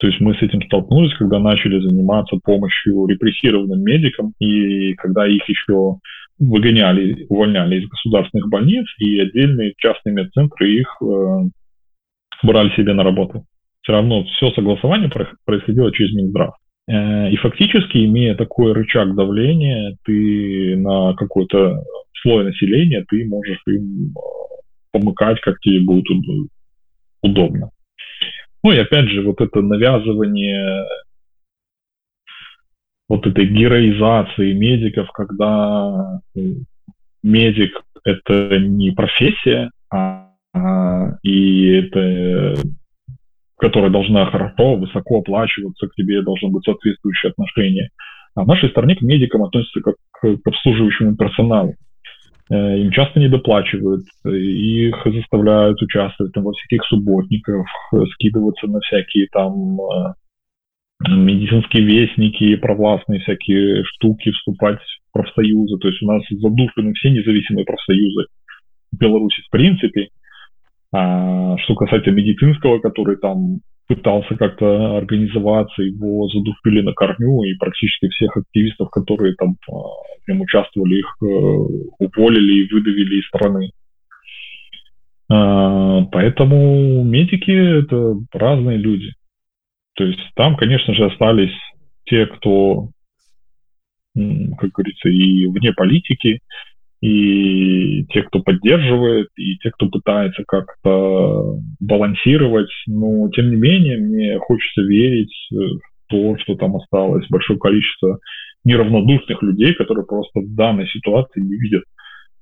То 0.02 0.08
есть 0.08 0.20
мы 0.20 0.34
с 0.34 0.42
этим 0.42 0.64
столкнулись, 0.64 1.14
когда 1.14 1.38
начали 1.38 1.80
заниматься 1.80 2.36
помощью 2.44 3.06
репрессированным 3.06 3.84
медикам, 3.84 4.34
и 4.40 4.96
когда 4.96 5.28
их 5.28 5.48
еще 5.48 5.98
выгоняли, 6.40 7.28
увольняли 7.30 7.80
из 7.80 7.88
государственных 7.88 8.50
больниц, 8.50 8.88
и 8.98 9.20
отдельные 9.20 9.76
частные 9.78 10.14
медцентры 10.16 10.72
их 10.72 10.88
э, 11.04 11.42
брали 12.42 12.76
себе 12.76 12.94
на 12.94 13.04
работу. 13.04 13.46
Все 13.84 13.92
равно 13.92 14.24
все 14.24 14.50
согласование 14.52 15.12
происходило 15.46 15.92
через 15.92 16.16
Минздрав. 16.16 16.56
Э, 16.88 17.30
и 17.30 17.36
фактически, 17.36 18.04
имея 18.04 18.34
такой 18.34 18.74
рычаг 18.74 19.14
давления, 19.14 19.98
ты 20.04 20.78
на 20.78 21.14
какой-то 21.14 21.84
слой 22.24 22.46
населения, 22.46 23.06
ты 23.08 23.24
можешь 23.28 23.62
им 23.68 24.16
э, 24.16 24.20
помыкать, 24.94 25.40
как 25.42 25.60
тебе 25.60 25.80
будет 25.82 26.08
удобно. 27.22 27.70
Ну 28.64 28.72
и 28.72 28.78
опять 28.78 29.10
же, 29.10 29.24
вот 29.24 29.42
это 29.42 29.62
навязывание 29.62 30.86
вот 33.10 33.26
этой 33.28 33.46
героизации 33.46 34.54
медиков, 34.54 35.12
когда 35.12 36.22
медик— 37.24 37.82
это 38.04 38.58
не 38.60 38.92
профессия, 38.92 39.70
а, 39.90 40.30
а 40.54 41.18
и 41.24 41.74
это 41.74 42.56
которая 43.62 43.92
должна 43.92 44.26
хорошо, 44.26 44.76
высоко 44.76 45.20
оплачиваться, 45.20 45.88
к 45.88 45.94
тебе 45.94 46.24
должно 46.24 46.50
быть 46.50 46.66
соответствующее 46.66 47.30
отношение. 47.30 47.90
А 48.34 48.44
в 48.44 48.48
нашей 48.48 48.70
стране 48.70 48.96
к 48.96 49.02
медикам 49.02 49.44
относятся 49.44 49.82
как 49.82 49.96
к 50.12 50.48
обслуживающему 50.48 51.16
персоналу. 51.16 51.76
Э, 52.52 52.78
им 52.78 52.92
часто 52.92 53.20
не 53.20 53.30
доплачивают, 53.30 54.04
их 54.26 54.96
заставляют 55.06 55.82
участвовать 55.82 56.34
там, 56.34 56.44
во 56.44 56.52
всяких 56.52 56.84
субботниках, 56.86 57.66
скидываться 58.14 58.68
на 58.68 58.82
всякие 58.82 59.28
там 59.32 59.80
э, 59.80 60.14
медицинские 61.08 61.84
вестники, 61.84 62.58
провластные 62.58 63.22
всякие 63.22 63.84
штуки, 63.86 64.32
вступать 64.32 64.80
в 64.80 65.14
профсоюзы. 65.14 65.78
То 65.78 65.88
есть 65.88 66.04
у 66.04 66.08
нас 66.08 66.24
задушены 66.30 66.94
все 66.94 67.12
независимые 67.12 67.66
профсоюзы 67.66 68.26
в 68.92 68.98
Беларуси 68.98 69.42
в 69.48 69.50
принципе. 69.50 70.10
А 70.94 71.58
что 71.60 71.76
касается 71.76 72.12
медицинского, 72.12 72.80
который 72.80 73.16
там 73.16 73.60
пытался 73.94 74.36
как-то 74.36 74.98
организоваться, 74.98 75.82
его 75.82 76.30
задушили 76.30 76.82
на 76.82 76.94
корню, 76.94 77.44
и 77.44 77.56
практически 77.56 78.08
всех 78.08 78.38
активистов, 78.38 78.90
которые 78.90 79.36
там 79.36 79.56
в 79.68 79.76
а, 79.76 80.32
нем 80.32 80.42
участвовали, 80.42 81.00
их 81.00 81.18
э, 81.22 81.26
уволили 81.26 82.64
и 82.64 82.74
выдавили 82.74 83.20
из 83.20 83.28
страны. 83.28 83.72
А, 85.30 86.04
поэтому 86.06 87.04
медики— 87.04 87.52
это 87.52 88.16
разные 88.32 88.78
люди. 88.78 89.14
То 89.96 90.06
есть 90.06 90.22
там, 90.36 90.56
конечно 90.56 90.94
же, 90.94 91.08
остались 91.08 91.56
те, 92.06 92.28
кто, 92.28 92.92
как 94.16 94.72
говорится, 94.72 95.10
и 95.10 95.48
вне 95.48 95.74
политики, 95.74 96.40
и 97.02 98.06
те, 98.06 98.22
кто 98.22 98.42
поддерживает, 98.42 99.28
и 99.36 99.58
те, 99.58 99.72
кто 99.72 99.90
пытается 99.90 100.44
как-то 100.48 101.58
балансировать. 101.80 102.70
Но, 102.86 103.30
тем 103.30 103.50
не 103.50 103.56
менее, 103.56 103.98
мне 103.98 104.38
хочется 104.40 104.82
верить 104.82 105.34
в 105.52 105.80
то, 106.08 106.38
что 106.40 106.56
там 106.56 106.76
осталось 106.76 107.26
большое 107.30 107.58
количество 107.58 108.20
неравнодушных 108.64 109.42
людей, 109.42 109.74
которые 109.74 110.06
просто 110.06 110.42
в 110.42 110.54
данной 110.54 110.88
ситуации 110.88 111.42
не 111.42 111.58
видят 111.58 111.84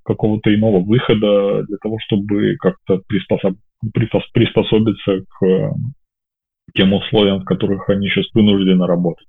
какого-то 0.03 0.53
иного 0.53 0.81
выхода 0.83 1.63
для 1.63 1.77
того, 1.77 1.97
чтобы 2.05 2.55
как-то 2.59 3.01
приспособ... 3.07 3.55
приспособиться 4.33 5.23
к 5.39 5.73
тем 6.75 6.93
условиям, 6.93 7.41
в 7.41 7.45
которых 7.45 7.89
они 7.89 8.09
сейчас 8.09 8.25
вынуждены 8.33 8.85
работать. 8.85 9.27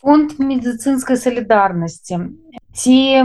Фонд 0.00 0.38
медицинской 0.38 1.16
солидарности. 1.16 2.16
Те 2.72 3.24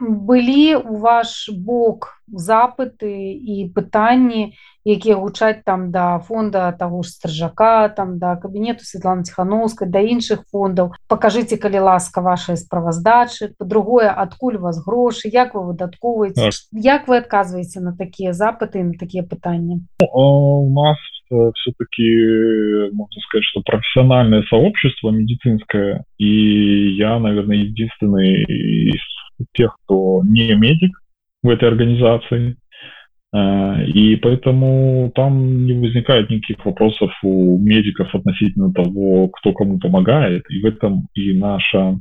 былі 0.00 0.76
у 0.76 0.96
ваш 0.98 1.50
бок 1.52 2.22
запыты 2.32 3.36
і 3.36 3.68
пытанні 3.76 4.56
якія 4.84 5.16
гучаць 5.16 5.62
там 5.64 5.90
да 5.92 6.18
фонда 6.18 6.72
того 6.72 7.02
ж 7.02 7.10
стражака 7.10 7.88
там 7.88 8.18
да 8.18 8.36
кабінету 8.36 8.84
Светлана 8.84 9.22
ціхановскай 9.22 9.88
да 9.88 10.00
іншых 10.00 10.48
фондаў. 10.50 10.92
Покажите 11.08 11.56
калі 11.56 11.86
ласка 11.86 12.20
вашай 12.20 12.56
справаздачы. 12.56 13.54
По-другое 13.58 14.10
адкуль 14.10 14.58
вас 14.58 14.82
грошы? 14.84 15.28
Як 15.28 15.54
вы 15.54 15.66
выдаткоўваеце? 15.70 16.50
Як 16.72 17.06
вы 17.06 17.18
адказваеце 17.22 17.80
на 17.80 17.92
такія 17.92 18.32
запыты 18.32 18.82
на 18.82 18.94
такія 18.98 19.22
пытанні? 19.22 19.86
Ну, 20.00 20.08
у 20.08 20.72
нас 20.72 20.98
все-таки 21.30 22.92
можно 22.92 23.20
сказать 23.28 23.44
что 23.44 23.62
профессиональное 23.64 24.42
сообщество 24.50 25.10
медицинское 25.10 26.04
и 26.18 26.96
я 26.96 27.18
наверное 27.18 27.56
единственный 27.56 28.42
из 28.42 29.00
тех, 29.52 29.76
кто 29.84 30.22
не 30.24 30.54
медик 30.54 30.96
в 31.42 31.48
этой 31.48 31.68
организации. 31.68 32.56
А, 33.34 33.82
и 33.82 34.16
поэтому 34.16 35.10
там 35.14 35.64
не 35.64 35.72
возникает 35.72 36.30
никаких 36.30 36.64
вопросов 36.64 37.10
у 37.22 37.58
медиков 37.58 38.14
относительно 38.14 38.72
того, 38.72 39.28
кто 39.28 39.52
кому 39.52 39.78
помогает. 39.78 40.44
И 40.50 40.60
в 40.60 40.66
этом 40.66 41.08
и 41.14 41.32
наше 41.32 41.98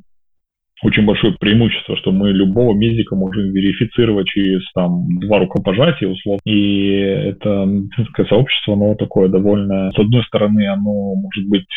очень 0.83 1.05
большое 1.05 1.33
преимущество, 1.39 1.95
что 1.97 2.11
мы 2.11 2.31
любого 2.31 2.75
медика 2.75 3.15
можем 3.15 3.51
верифицировать 3.51 4.27
через 4.27 4.61
там 4.73 5.19
два 5.19 5.39
рукопожатия 5.39 6.07
условно. 6.07 6.41
И 6.45 6.87
это 6.87 7.65
медицинское 7.65 8.25
сообщество, 8.25 8.73
оно 8.73 8.95
такое 8.95 9.29
довольно, 9.29 9.91
с 9.91 9.99
одной 9.99 10.23
стороны, 10.23 10.67
оно 10.67 11.15
может 11.15 11.47
быть 11.47 11.67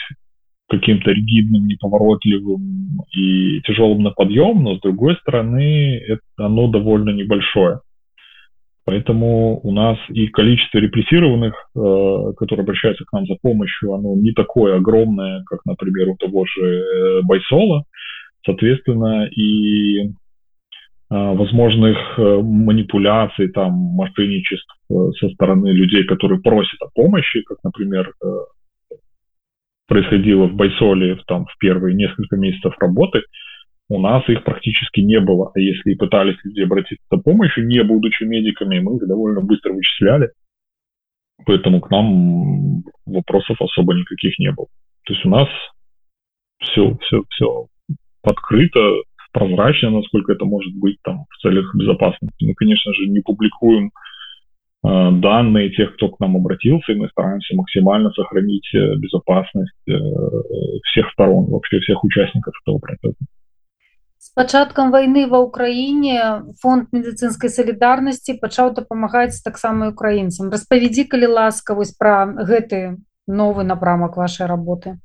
каким-то 0.68 1.10
ригидным, 1.10 1.66
неповоротливым 1.66 3.00
и 3.12 3.60
тяжелым 3.62 4.02
на 4.02 4.10
подъем, 4.10 4.62
но 4.62 4.76
с 4.76 4.80
другой 4.80 5.16
стороны, 5.16 5.96
это, 6.06 6.22
оно 6.38 6.68
довольно 6.68 7.10
небольшое. 7.10 7.80
Поэтому 8.86 9.60
у 9.62 9.72
нас 9.72 9.98
и 10.10 10.26
количество 10.26 10.78
репрессированных, 10.78 11.54
э, 11.74 12.32
которые 12.36 12.64
обращаются 12.64 13.04
к 13.04 13.12
нам 13.12 13.26
за 13.26 13.36
помощью, 13.40 13.94
оно 13.94 14.14
не 14.14 14.32
такое 14.32 14.76
огромное, 14.76 15.42
как, 15.46 15.60
например, 15.64 16.10
у 16.10 16.16
того 16.16 16.44
же 16.44 16.60
э, 16.60 17.22
Байсола. 17.22 17.84
Соответственно, 18.44 19.26
и 19.26 20.00
э, 20.00 20.10
возможных 21.08 21.96
э, 22.18 22.40
манипуляций, 22.42 23.48
там, 23.48 23.72
мошенничеств 23.72 24.68
э, 24.90 24.94
со 25.18 25.30
стороны 25.30 25.68
людей, 25.68 26.04
которые 26.04 26.42
просят 26.42 26.80
о 26.82 26.90
помощи, 26.94 27.40
как, 27.40 27.58
например, 27.64 28.12
происходило 29.86 30.46
в 30.46 30.54
Байсоле 30.54 31.16
там, 31.26 31.46
в 31.46 31.58
первые 31.58 31.94
несколько 31.94 32.36
месяцев 32.36 32.74
работы, 32.78 33.22
у 33.88 34.00
нас 34.00 34.26
их 34.28 34.44
практически 34.44 35.00
не 35.00 35.20
было. 35.20 35.50
А 35.54 35.60
если 35.60 35.92
и 35.92 35.96
пытались 35.96 36.36
люди 36.42 36.62
обратиться 36.62 37.04
за 37.10 37.18
помощью, 37.18 37.66
не 37.66 37.82
будучи 37.82 38.24
медиками, 38.24 38.78
мы 38.78 38.96
их 38.96 39.06
довольно 39.06 39.40
быстро 39.40 39.72
вычисляли. 39.72 40.30
Поэтому 41.44 41.80
к 41.80 41.90
нам 41.90 42.82
вопросов 43.04 43.60
особо 43.60 43.94
никаких 43.94 44.38
не 44.38 44.52
было. 44.52 44.68
То 45.04 45.12
есть 45.12 45.26
у 45.26 45.28
нас 45.28 45.48
все, 46.60 46.96
все, 47.02 47.22
все 47.28 47.66
открыто, 48.22 48.80
прозрачно, 49.32 49.90
насколько 49.90 50.32
это 50.32 50.44
может 50.46 50.72
быть 50.76 50.96
там 51.02 51.26
в 51.28 51.36
целях 51.42 51.74
безопасности. 51.74 52.44
Мы, 52.44 52.54
конечно 52.54 52.94
же, 52.94 53.06
не 53.06 53.20
публикуем 53.20 53.90
данные 54.83 55.69
тех, 55.71 55.95
кто 55.95 56.09
к 56.09 56.19
нам 56.19 56.37
обратился, 56.37 56.93
и 56.93 56.95
мы 56.95 57.09
стараемся 57.09 57.55
максимально 57.55 58.11
сохранить 58.11 58.67
э, 58.73 58.95
безопасность 58.95 59.75
э, 59.89 59.93
всех 60.85 61.11
сторон, 61.11 61.47
вообще 61.47 61.79
всех 61.79 62.03
участников 62.03 62.53
этого 62.63 62.79
процесса. 62.79 63.17
С 64.17 64.33
пачаткам 64.35 64.91
войны 64.91 65.27
ва 65.27 65.39
ўкраіне 65.47 66.43
фонд 66.59 66.91
медыцынскай 66.91 67.51
салідарнасці 67.51 68.35
пачаў 68.39 68.75
дапамагаць 68.75 69.43
таксама 69.43 69.91
украінцам 69.95 70.51
распавядзі 70.51 71.07
калі 71.11 71.27
ласка 71.39 71.75
вось 71.75 71.95
пра 71.95 72.27
гэты 72.27 72.99
новый 73.27 73.63
напрамак 73.63 74.15
вашей 74.15 74.47
работы 74.47 74.99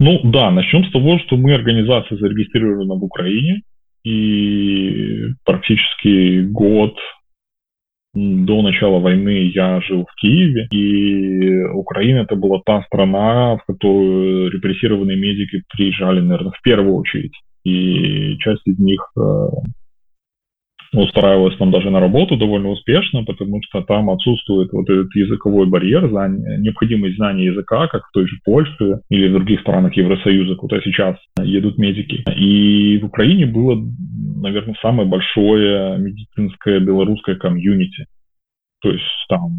Ну 0.00 0.18
да, 0.24 0.50
начнем 0.50 0.84
с 0.84 0.90
того, 0.90 1.18
что 1.20 1.36
мы 1.36 1.54
организация 1.54 2.18
зарегистрирована 2.18 2.94
в 2.94 3.04
Украине, 3.04 3.62
и 4.04 5.28
практически 5.44 6.42
год 6.42 6.96
до 8.17 8.61
начала 8.61 8.99
войны 8.99 9.51
я 9.53 9.79
жил 9.81 10.05
в 10.05 10.15
Киеве, 10.19 10.67
и 10.71 11.63
Украина 11.65 12.19
это 12.19 12.35
была 12.35 12.61
та 12.65 12.81
страна, 12.83 13.57
в 13.57 13.65
которую 13.65 14.49
репрессированные 14.49 15.17
медики 15.17 15.61
приезжали, 15.71 16.19
наверное, 16.21 16.51
в 16.51 16.61
первую 16.63 16.95
очередь. 16.95 17.33
И 17.63 18.37
часть 18.39 18.65
из 18.65 18.79
них 18.79 19.01
э, 20.97 21.03
устраивалась 21.03 21.57
там 21.57 21.71
даже 21.71 21.89
на 21.89 21.99
работу 21.99 22.37
довольно 22.37 22.69
успешно, 22.69 23.23
потому 23.23 23.61
что 23.63 23.81
там 23.81 24.09
отсутствует 24.09 24.71
вот 24.71 24.89
этот 24.89 25.13
языковой 25.15 25.67
барьер, 25.67 26.09
знание, 26.09 26.57
необходимость 26.59 27.15
знания 27.17 27.45
языка, 27.45 27.87
как 27.87 28.07
в 28.07 28.11
той 28.11 28.27
же 28.27 28.37
Польше 28.43 29.01
или 29.09 29.29
в 29.29 29.33
других 29.33 29.61
странах 29.61 29.95
Евросоюза, 29.95 30.55
куда 30.55 30.81
сейчас 30.81 31.17
едут 31.39 31.77
медики. 31.77 32.23
И 32.35 32.99
в 32.99 33.05
Украине 33.05 33.45
было, 33.45 33.81
наверное, 34.41 34.75
самое 34.81 35.07
большое 35.07 35.97
медицинское 35.97 36.79
белорусское 36.79 37.35
комьюнити. 37.35 38.05
То 38.81 38.91
есть 38.91 39.03
там 39.29 39.57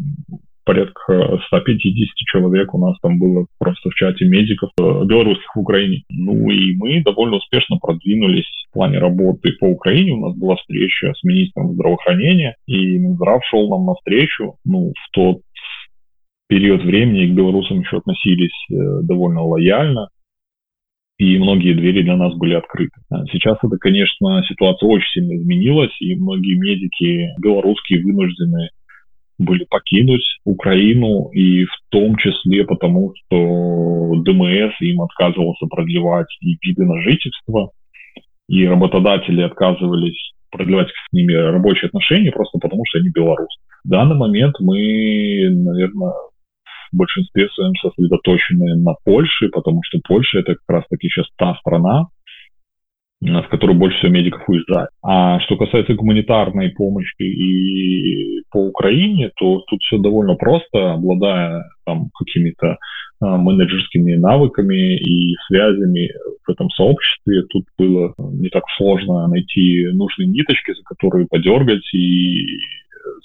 порядка 0.69 1.39
150 1.47 2.15
человек 2.31 2.75
у 2.75 2.77
нас 2.77 2.95
там 3.01 3.17
было 3.17 3.47
просто 3.57 3.89
в 3.89 3.95
чате 3.95 4.25
медиков 4.25 4.69
э, 4.79 4.83
белорусских 4.83 5.55
в 5.55 5.59
Украине. 5.59 6.03
Ну 6.11 6.47
и 6.51 6.75
мы 6.75 7.01
довольно 7.01 7.37
успешно 7.37 7.77
продвинулись 7.77 8.45
в 8.69 8.73
плане 8.73 8.99
работы 8.99 9.53
по 9.59 9.65
Украине. 9.65 10.11
У 10.11 10.27
нас 10.27 10.37
была 10.37 10.57
встреча 10.57 11.11
с 11.15 11.23
министром 11.23 11.73
здравоохранения, 11.73 12.55
и 12.67 12.99
Минздрав 12.99 13.41
шел 13.49 13.67
нам 13.67 13.87
навстречу. 13.87 14.57
Ну, 14.63 14.91
в 14.91 15.11
тот 15.11 15.37
период 16.47 16.83
времени 16.83 17.31
к 17.31 17.35
белорусам 17.35 17.79
еще 17.79 17.97
относились 17.97 18.53
э, 18.71 18.75
довольно 19.01 19.41
лояльно, 19.41 20.09
и 21.17 21.39
многие 21.39 21.73
двери 21.73 22.03
для 22.03 22.15
нас 22.15 22.35
были 22.35 22.53
открыты. 22.53 23.01
А 23.09 23.25
сейчас 23.31 23.57
это, 23.63 23.75
конечно, 23.77 24.43
ситуация 24.47 24.87
очень 24.87 25.09
сильно 25.13 25.35
изменилась, 25.35 25.99
и 25.99 26.15
многие 26.15 26.59
медики 26.59 27.29
белорусские 27.41 28.03
вынуждены 28.03 28.69
были 29.39 29.65
покинуть 29.69 30.23
Украину, 30.43 31.29
и 31.31 31.65
в 31.65 31.75
том 31.89 32.15
числе 32.17 32.65
потому, 32.65 33.13
что 33.15 34.21
ДМС 34.23 34.73
им 34.81 35.01
отказывался 35.01 35.65
продлевать 35.67 36.27
и 36.41 36.57
виды 36.61 36.85
на 36.85 37.01
жительство, 37.01 37.71
и 38.47 38.67
работодатели 38.67 39.41
отказывались 39.41 40.33
продлевать 40.51 40.89
с 40.89 41.13
ними 41.13 41.33
рабочие 41.33 41.87
отношения 41.87 42.31
просто 42.31 42.59
потому, 42.59 42.83
что 42.87 42.99
они 42.99 43.09
белорусы. 43.09 43.59
В 43.83 43.89
данный 43.89 44.17
момент 44.17 44.55
мы, 44.59 45.49
наверное, 45.49 46.13
в 46.91 46.97
большинстве 46.97 47.47
своем 47.49 47.73
сосредоточены 47.75 48.75
на 48.75 48.93
Польше, 49.05 49.49
потому 49.49 49.81
что 49.83 49.99
Польша 50.05 50.39
это 50.39 50.55
как 50.55 50.63
раз-таки 50.67 51.07
сейчас 51.07 51.27
та 51.37 51.55
страна, 51.59 52.07
в 53.21 53.47
которую 53.49 53.77
больше 53.77 53.97
всего 53.97 54.11
медиков 54.11 54.47
уезжает. 54.47 54.89
А 55.03 55.39
что 55.41 55.57
касается 55.57 55.93
гуманитарной 55.93 56.69
помощи 56.69 57.21
и 57.21 58.43
по 58.51 58.57
Украине, 58.57 59.31
то 59.35 59.59
тут 59.67 59.81
все 59.81 59.97
довольно 59.97 60.35
просто, 60.35 60.93
обладая 60.93 61.65
там 61.85 62.09
какими-то 62.17 62.77
а, 63.21 63.37
менеджерскими 63.37 64.15
навыками 64.15 64.97
и 64.97 65.35
связями 65.47 66.11
в 66.47 66.51
этом 66.51 66.69
сообществе. 66.69 67.43
Тут 67.49 67.65
было 67.77 68.13
не 68.17 68.49
так 68.49 68.63
сложно 68.77 69.27
найти 69.27 69.87
нужные 69.91 70.27
ниточки, 70.27 70.73
за 70.73 70.83
которые 70.83 71.27
подергать 71.27 71.93
и 71.93 72.59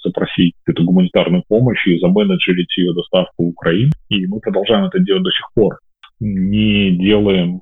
запросить 0.03 0.53
эту 0.67 0.83
гуманитарную 0.83 1.43
помощь 1.47 1.85
и 1.87 1.99
заменеджерить 1.99 2.75
ее 2.77 2.93
доставку 2.93 3.45
в 3.45 3.49
Украину. 3.49 3.91
И 4.09 4.27
мы 4.27 4.39
продолжаем 4.39 4.85
это 4.85 4.99
делать 4.99 5.23
до 5.23 5.31
сих 5.31 5.49
пор. 5.53 5.79
Не 6.19 6.91
делаем 6.91 7.61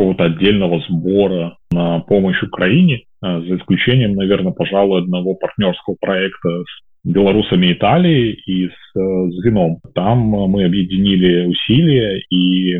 какого-то 0.00 0.24
отдельного 0.24 0.80
сбора 0.88 1.58
на 1.70 2.00
помощь 2.00 2.42
Украине, 2.42 3.02
а, 3.20 3.42
за 3.42 3.56
исключением, 3.56 4.14
наверное, 4.14 4.52
пожалуй, 4.52 5.02
одного 5.02 5.34
партнерского 5.34 5.94
проекта 6.00 6.62
с 6.62 7.06
белорусами 7.06 7.72
Италии 7.72 8.32
и 8.46 8.68
с, 8.68 8.72
с 8.94 9.44
Вином. 9.44 9.80
Там 9.94 10.20
мы 10.20 10.64
объединили 10.64 11.46
усилия 11.48 12.22
и 12.30 12.78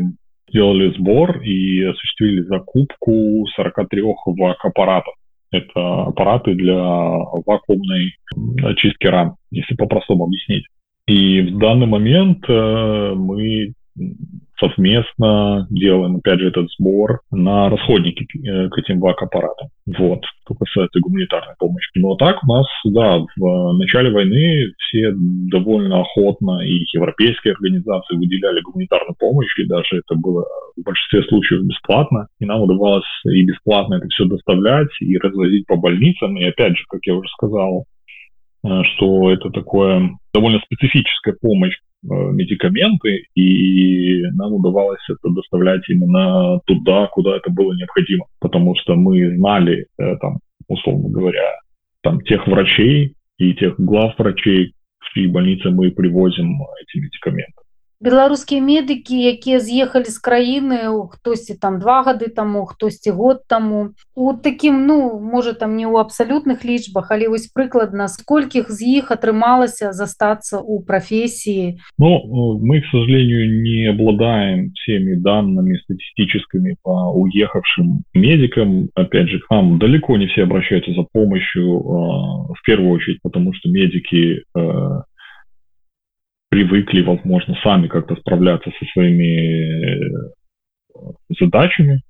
сделали 0.49 0.93
сбор 0.97 1.41
и 1.43 1.83
осуществили 1.83 2.41
закупку 2.41 3.45
43 3.55 4.01
вак-аппаратов. 4.25 5.13
Это 5.51 6.03
аппараты 6.05 6.55
для 6.55 6.81
вакуумной 7.45 8.15
очистки 8.63 9.05
ран, 9.05 9.35
если 9.51 9.75
по-простому 9.75 10.23
объяснить. 10.25 10.65
И 11.07 11.41
в 11.41 11.59
данный 11.59 11.87
момент 11.87 12.43
э, 12.49 13.13
мы 13.15 13.73
совместно 14.59 15.67
делаем, 15.69 16.17
опять 16.17 16.39
же, 16.39 16.47
этот 16.47 16.69
сбор 16.77 17.21
на 17.31 17.69
расходники 17.69 18.25
э, 18.47 18.69
к 18.69 18.77
этим 18.77 18.99
ВАК-аппаратам. 18.99 19.69
Вот, 19.87 20.23
что 20.43 20.53
касается 20.53 20.99
гуманитарной 20.99 21.55
помощи. 21.57 21.89
Но 21.95 22.15
так 22.15 22.43
у 22.43 22.47
нас, 22.47 22.65
да, 22.85 23.19
в 23.35 23.73
начале 23.73 24.11
войны 24.11 24.71
все 24.77 25.11
довольно 25.15 26.01
охотно 26.01 26.61
и 26.61 26.85
европейские 26.93 27.53
организации 27.53 28.15
выделяли 28.15 28.61
гуманитарную 28.61 29.15
помощь, 29.17 29.57
и 29.57 29.65
даже 29.65 29.97
это 29.97 30.15
было 30.15 30.45
в 30.77 30.83
большинстве 30.83 31.23
случаев 31.23 31.63
бесплатно. 31.63 32.27
И 32.39 32.45
нам 32.45 32.61
удавалось 32.61 33.03
и 33.25 33.43
бесплатно 33.43 33.95
это 33.95 34.07
все 34.09 34.25
доставлять, 34.25 34.89
и 34.99 35.17
развозить 35.17 35.65
по 35.65 35.75
больницам. 35.75 36.37
И 36.37 36.43
опять 36.43 36.77
же, 36.77 36.83
как 36.87 37.01
я 37.05 37.15
уже 37.15 37.27
сказал, 37.29 37.79
э, 37.81 37.90
что 38.63 39.31
это 39.31 39.49
такое 39.49 40.11
довольно 40.33 40.59
специфическая 40.59 41.35
помощь 41.41 41.75
Э, 42.03 42.31
медикаменты, 42.31 43.27
и 43.35 44.23
нам 44.33 44.53
удавалось 44.53 45.07
это 45.07 45.29
доставлять 45.29 45.87
именно 45.87 46.59
туда, 46.65 47.05
куда 47.05 47.37
это 47.37 47.51
было 47.51 47.73
необходимо, 47.73 48.25
потому 48.39 48.73
что 48.75 48.95
мы 48.95 49.35
знали, 49.37 49.85
э, 49.99 50.15
там, 50.19 50.39
условно 50.67 51.09
говоря, 51.09 51.59
там 52.01 52.19
тех 52.21 52.47
врачей 52.47 53.13
и 53.37 53.53
тех 53.53 53.79
глав 53.79 54.17
врачей, 54.17 54.73
в 54.97 55.13
чьи 55.13 55.27
больницы 55.27 55.69
мы 55.69 55.91
привозим 55.91 56.59
эти 56.81 56.97
медикаменты 56.97 57.60
беларускія 58.00 58.60
медыкі 58.60 59.16
якія 59.16 59.60
з'ехалі 59.60 60.12
з 60.12 60.18
краіны 60.20 60.78
хтосьці 61.12 61.56
там 61.56 61.80
два 61.80 62.02
гады 62.04 62.28
таму 62.28 62.64
хтосьці 62.68 63.10
год 63.10 63.48
таму 63.48 63.96
у 64.14 64.32
такім 64.36 64.84
ну 64.86 65.16
можа 65.20 65.56
там 65.56 65.76
не 65.76 65.88
ў 65.88 66.04
абсалютных 66.04 66.64
лічбах 66.64 67.08
але 67.10 67.32
вось 67.32 67.48
прыкладна 67.48 68.08
сколькіх 68.12 68.68
з 68.68 69.00
іх 69.00 69.10
атрымалася 69.16 69.96
застацца 69.96 70.60
у 70.60 70.84
прафесіі 70.84 71.80
Ну 71.96 72.60
мы 72.60 72.84
к 72.84 72.86
сожалению 72.92 73.48
не 73.64 73.88
обладаем 73.88 74.72
всеми 74.76 75.16
данными 75.16 75.80
статистическими 75.80 76.76
по 76.82 77.16
уехавшим 77.16 78.04
медикам 78.12 78.90
опять 78.94 79.28
же 79.28 79.40
к 79.40 79.48
нам 79.50 79.78
далеко 79.78 80.16
не 80.16 80.26
все 80.26 80.42
обращаются 80.42 80.92
за 80.92 81.04
помощью 81.12 81.80
э, 81.80 82.52
в 82.52 82.60
первую 82.66 82.90
очередь 82.90 83.22
потому 83.22 83.54
что 83.54 83.70
медики 83.70 84.44
э, 84.54 85.00
привыкли, 86.51 87.01
возможно, 87.01 87.57
сами 87.63 87.87
как-то 87.87 88.15
справляться 88.17 88.69
со 88.77 88.85
своими 88.91 89.95
э, 89.95 90.31
задачами 91.39 92.01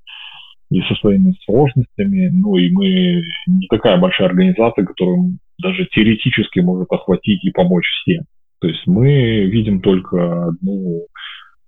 и 0.71 0.82
со 0.82 0.95
своими 0.95 1.36
сложностями. 1.45 2.30
Ну 2.34 2.58
и 2.58 2.71
мы 2.71 3.21
не 3.45 3.67
такая 3.69 3.97
большая 3.97 4.30
организация, 4.30 4.84
которая 4.84 5.19
даже 5.62 5.86
теоретически 5.91 6.60
может 6.60 6.91
охватить 6.91 7.43
и 7.45 7.51
помочь 7.51 7.86
всем. 7.86 8.23
То 8.62 8.67
есть 8.67 8.82
мы 8.88 9.45
видим 9.45 9.80
только 9.80 10.47
одну 10.47 11.06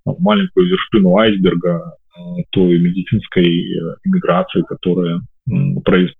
маленькую 0.04 0.66
вершину 0.66 1.16
айсберга 1.16 1.78
э, 1.78 2.20
той 2.50 2.80
медицинской 2.80 3.46
э, 3.46 3.96
иммиграции, 4.04 4.62
которая 4.62 5.20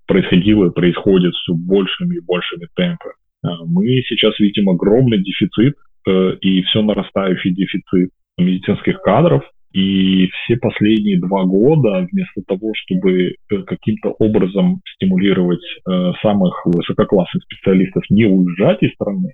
происходила 0.06 0.66
и 0.66 0.72
происходит 0.72 1.34
все 1.34 1.54
большими 1.54 2.16
и 2.16 2.20
большими 2.20 2.68
темпами. 2.76 3.14
Мы 3.42 4.02
сейчас 4.06 4.38
видим 4.38 4.68
огромный 4.68 5.18
дефицит 5.18 5.74
Э, 5.74 5.93
и 6.06 6.62
все 6.62 6.82
нарастающий 6.82 7.50
дефицит 7.52 8.10
медицинских 8.38 9.00
кадров. 9.02 9.42
И 9.72 10.28
все 10.28 10.56
последние 10.56 11.18
два 11.18 11.44
года, 11.44 12.06
вместо 12.12 12.42
того, 12.46 12.72
чтобы 12.74 13.30
э, 13.50 13.62
каким-то 13.66 14.10
образом 14.10 14.80
стимулировать 14.94 15.64
э, 15.84 16.12
самых 16.22 16.64
высококлассных 16.64 17.42
специалистов 17.42 18.04
не 18.08 18.24
уезжать 18.24 18.80
из 18.82 18.92
страны, 18.92 19.32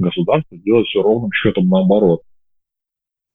государство 0.00 0.58
делает 0.58 0.86
все 0.88 1.00
ровным 1.00 1.30
счетом 1.32 1.68
наоборот. 1.68 2.22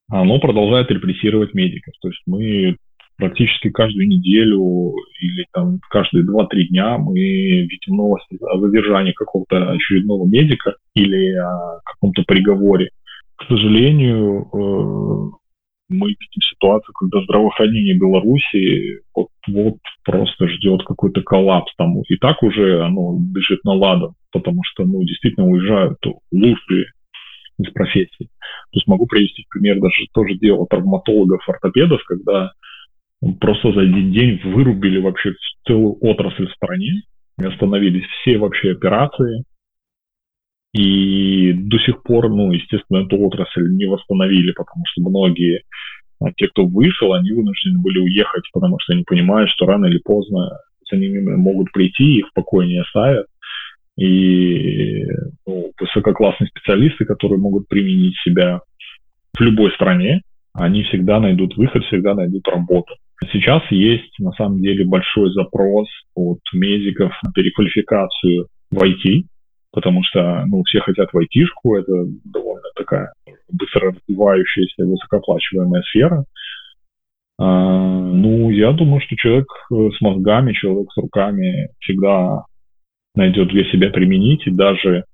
Оно 0.09 0.37
продолжает 0.39 0.91
репрессировать 0.91 1.53
медиков. 1.53 1.93
То 2.01 2.09
есть 2.09 2.21
мы 2.25 2.75
практически 3.17 3.69
каждую 3.69 4.07
неделю 4.07 4.95
или 5.21 5.45
там 5.53 5.79
каждые 5.89 6.25
2-3 6.25 6.47
дня 6.69 6.97
мы 6.97 7.15
видим 7.15 7.95
новости 7.95 8.37
о 8.41 8.59
задержании 8.59 9.13
какого-то 9.13 9.71
очередного 9.71 10.25
медика 10.25 10.75
или 10.95 11.33
о 11.35 11.79
каком-то 11.85 12.23
приговоре. 12.23 12.89
К 13.35 13.45
сожалению, 13.47 14.47
э, 14.53 15.43
мы 15.89 16.07
видим 16.09 16.41
ситуацию, 16.53 16.93
когда 16.93 17.21
здравоохранение 17.23 17.97
Беларуси 17.97 19.01
вот, 19.15 19.27
вот 19.47 19.77
просто 20.03 20.47
ждет 20.47 20.83
какой-то 20.83 21.21
коллапс. 21.21 21.71
Там 21.77 22.01
и 22.01 22.15
так 22.17 22.41
уже 22.43 22.83
оно 22.83 23.17
дышит 23.19 23.63
на 23.63 23.73
ладом, 23.73 24.15
потому 24.31 24.61
что 24.63 24.85
ну, 24.85 25.03
действительно 25.03 25.47
уезжают 25.47 25.99
лучшие 26.31 26.85
из 27.59 27.71
профессии. 27.71 28.25
То 28.25 28.77
есть 28.77 28.87
могу 28.87 29.05
привести 29.05 29.45
пример 29.49 29.79
даже 29.79 30.05
тоже 30.13 30.35
дело 30.35 30.65
травматологов, 30.67 31.47
ортопедов, 31.47 32.03
когда 32.05 32.51
просто 33.39 33.71
за 33.73 33.81
один 33.81 34.11
день 34.11 34.39
вырубили 34.43 34.99
вообще 34.99 35.33
целую 35.65 35.97
отрасль 36.01 36.47
в 36.47 36.53
стране, 36.53 37.03
остановились 37.37 38.05
все 38.05 38.37
вообще 38.37 38.71
операции, 38.71 39.43
и 40.73 41.53
до 41.53 41.77
сих 41.79 42.01
пор, 42.01 42.29
ну, 42.29 42.51
естественно, 42.51 43.05
эту 43.05 43.17
отрасль 43.19 43.69
не 43.69 43.85
восстановили, 43.85 44.51
потому 44.51 44.83
что 44.87 45.01
многие 45.01 45.63
а 46.23 46.31
те, 46.37 46.47
кто 46.47 46.65
вышел, 46.65 47.13
они 47.13 47.31
вынуждены 47.33 47.79
были 47.79 47.99
уехать, 47.99 48.43
потому 48.53 48.77
что 48.79 48.93
они 48.93 49.03
понимают, 49.03 49.49
что 49.49 49.65
рано 49.65 49.87
или 49.87 49.97
поздно 49.97 50.57
за 50.89 50.97
ними 50.97 51.19
могут 51.19 51.71
прийти, 51.73 52.19
их 52.19 52.27
в 52.33 52.63
не 52.63 52.77
оставят. 52.79 53.27
И 53.97 55.03
ну, 55.45 55.71
высококлассные 55.79 56.47
специалисты, 56.47 57.05
которые 57.05 57.39
могут 57.39 57.67
применить 57.67 58.15
себя 58.23 58.61
в 59.37 59.41
любой 59.41 59.71
стране, 59.73 60.21
они 60.53 60.83
всегда 60.83 61.19
найдут 61.19 61.57
выход, 61.57 61.83
всегда 61.85 62.15
найдут 62.15 62.47
работу. 62.47 62.95
Сейчас 63.31 63.63
есть, 63.69 64.17
на 64.19 64.31
самом 64.33 64.61
деле, 64.61 64.85
большой 64.85 65.31
запрос 65.33 65.87
от 66.15 66.39
медиков 66.53 67.11
на 67.23 67.31
переквалификацию 67.31 68.47
в 68.71 68.83
IT, 68.83 69.23
потому 69.71 70.03
что 70.03 70.45
ну, 70.47 70.63
все 70.63 70.79
хотят 70.79 71.11
в 71.11 71.17
айтишку, 71.17 71.75
это 71.75 71.91
довольно 72.25 72.67
такая 72.75 73.13
быстро 73.51 73.91
развивающаяся, 73.91 74.85
высокооплачиваемая 74.85 75.81
сфера. 75.83 76.25
А, 77.39 77.45
ну, 77.45 78.49
я 78.49 78.71
думаю, 78.71 79.01
что 79.01 79.15
человек 79.15 79.47
э, 79.71 79.89
с 79.97 80.01
мозгами, 80.01 80.53
человек 80.53 80.91
с 80.91 80.97
руками 80.97 81.69
всегда 81.79 82.45
найдет 83.15 83.49
для 83.49 83.63
себя 83.71 83.89
применить, 83.89 84.45
и 84.47 84.51
даже 84.51 85.05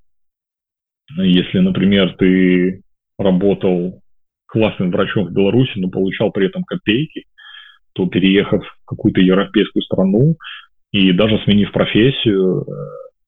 если, 1.17 1.60
например, 1.60 2.15
ты 2.17 2.82
работал 3.17 4.02
классным 4.45 4.91
врачом 4.91 5.26
в 5.26 5.34
Беларуси, 5.34 5.72
но 5.76 5.89
получал 5.89 6.32
при 6.32 6.48
этом 6.48 6.63
копейки, 6.63 7.26
то 8.00 8.08
переехав 8.08 8.64
в 8.64 8.86
какую-то 8.86 9.20
европейскую 9.20 9.84
страну 9.84 10.38
и 10.94 11.12
даже 11.12 11.38
сменив 11.44 11.70
профессию, 11.74 12.62
э, 12.62 12.66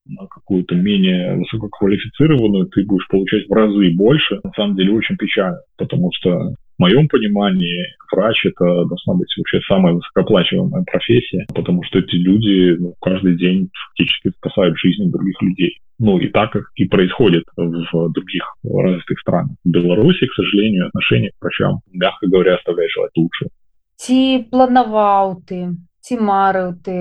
на 0.05 0.27
какую-то 0.27 0.75
менее 0.75 1.35
высококвалифицированную, 1.35 2.67
ты 2.67 2.85
будешь 2.85 3.07
получать 3.09 3.49
в 3.49 3.51
разы 3.51 3.91
больше. 3.93 4.39
На 4.43 4.51
самом 4.55 4.77
деле 4.77 4.93
очень 4.93 5.17
печально, 5.17 5.59
потому 5.77 6.09
что 6.13 6.31
в 6.31 6.55
моем 6.79 7.09
понимании 7.09 7.85
врач 8.13 8.45
это 8.45 8.63
должна 8.85 9.15
быть 9.15 9.27
вообще 9.37 9.59
самая 9.67 9.93
высокооплачиваемая 9.93 10.85
профессия, 10.89 11.45
потому 11.53 11.83
что 11.83 11.99
эти 11.99 12.15
люди 12.15 12.77
ну, 12.79 12.95
каждый 13.01 13.35
день 13.35 13.69
фактически 13.89 14.29
спасают 14.37 14.77
жизни 14.79 15.11
других 15.11 15.35
людей. 15.41 15.79
Ну 15.99 16.17
и 16.17 16.29
так 16.29 16.55
и 16.75 16.85
происходит 16.85 17.43
в 17.57 18.09
других 18.13 18.55
развитых 18.63 19.19
странах. 19.19 19.51
В 19.65 19.69
Беларуси, 19.69 20.25
к 20.25 20.33
сожалению, 20.33 20.87
отношение 20.87 21.31
к 21.31 21.41
врачам, 21.41 21.81
мягко 21.91 22.27
говоря, 22.27 22.55
оставляет 22.55 22.91
желать 22.91 23.11
лучше. 23.17 23.47
Ці 24.01 24.19
планаваў 24.49 25.35
ты, 25.45 25.77
ці 26.01 26.17
марыў 26.17 26.73
ты? 26.81 26.97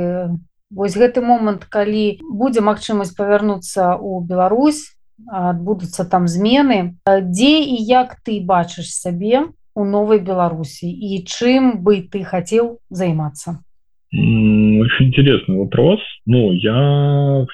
Вось 0.68 0.96
гэты 1.00 1.24
момант 1.24 1.64
калі 1.64 2.20
будзе 2.20 2.60
магчымасць 2.60 3.16
павярнуцца 3.16 3.96
ў 3.96 4.26
Беларусь 4.28 4.82
адбудуцца 5.28 6.04
там 6.04 6.28
змены 6.28 6.96
дзе 7.08 7.54
і 7.64 7.76
як 7.88 8.20
ты 8.24 8.40
бачыш 8.44 8.92
сабе 8.92 9.48
у 9.74 9.84
новой 9.84 10.20
Беларусі 10.20 10.92
і 10.92 11.24
чым 11.24 11.80
бы 11.80 12.04
ты 12.04 12.22
хацеў 12.24 12.78
займацца? 12.90 13.64
Очень 14.12 15.08
интересный 15.08 15.56
вопрос. 15.56 16.00
Ну 16.26 16.52
я 16.52 17.46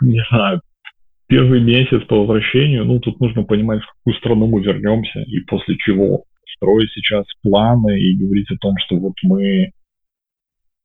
не 0.00 0.22
знаю 0.30 0.60
первый 1.26 1.60
месяц 1.60 2.06
по 2.08 2.24
возвращению 2.24 2.84
ну 2.84 3.00
тут 3.00 3.20
нужно 3.20 3.44
понимать 3.44 3.82
в 3.82 3.92
какую 3.92 4.14
страну 4.16 4.46
мы 4.46 4.62
вернемся 4.62 5.20
и 5.20 5.40
после 5.40 5.76
чего 5.76 6.24
строить 6.58 6.90
сейчас 6.92 7.24
планы 7.42 7.98
и 8.00 8.14
говорить 8.14 8.50
о 8.50 8.58
том 8.58 8.74
что 8.84 8.96
вот 8.96 9.14
мы 9.22 9.72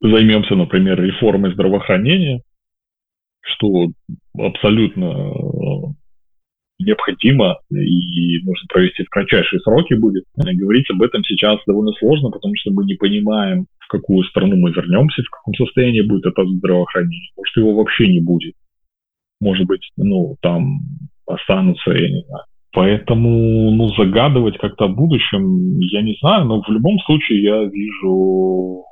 займемся, 0.02 0.56
например, 0.56 1.02
реформой 1.02 1.54
здравоохранения, 1.54 2.42
что 3.42 3.90
абсолютно 4.38 5.06
э, 5.06 5.94
необходимо 6.80 7.60
и 7.72 8.40
нужно 8.44 8.68
провести 8.70 9.04
в 9.04 9.10
кратчайшие 9.10 9.60
сроки 9.62 9.94
будет. 9.94 10.26
Говорить 10.36 10.90
об 10.90 11.02
этом 11.02 11.24
сейчас 11.24 11.60
довольно 11.66 11.94
сложно, 11.94 12.30
потому 12.30 12.54
что 12.58 12.72
мы 12.72 12.86
не 12.86 12.96
понимаем, 12.96 13.68
в 13.80 13.88
какую 13.88 14.24
страну 14.26 14.56
мы 14.56 14.72
вернемся, 14.72 15.24
в 15.24 15.30
каком 15.30 15.54
состоянии 15.56 16.02
будет 16.02 16.26
это 16.26 16.46
здравоохранение. 16.46 17.32
Может, 17.38 17.58
его 17.58 17.76
вообще 17.76 18.08
не 18.08 18.20
будет. 18.20 18.56
Может 19.40 19.68
быть, 19.68 19.90
ну, 19.98 20.38
там 20.42 20.80
останутся, 21.26 21.92
я 21.92 22.10
не 22.10 22.24
знаю. 22.24 22.46
Поэтому, 22.74 23.70
ну, 23.72 23.90
загадывать 23.90 24.58
как-то 24.58 24.86
о 24.86 24.88
будущем, 24.88 25.80
я 25.80 26.02
не 26.02 26.18
знаю, 26.20 26.46
но 26.46 26.62
в 26.62 26.70
любом 26.70 26.98
случае 27.06 27.44
я 27.44 27.64
вижу 27.66 28.84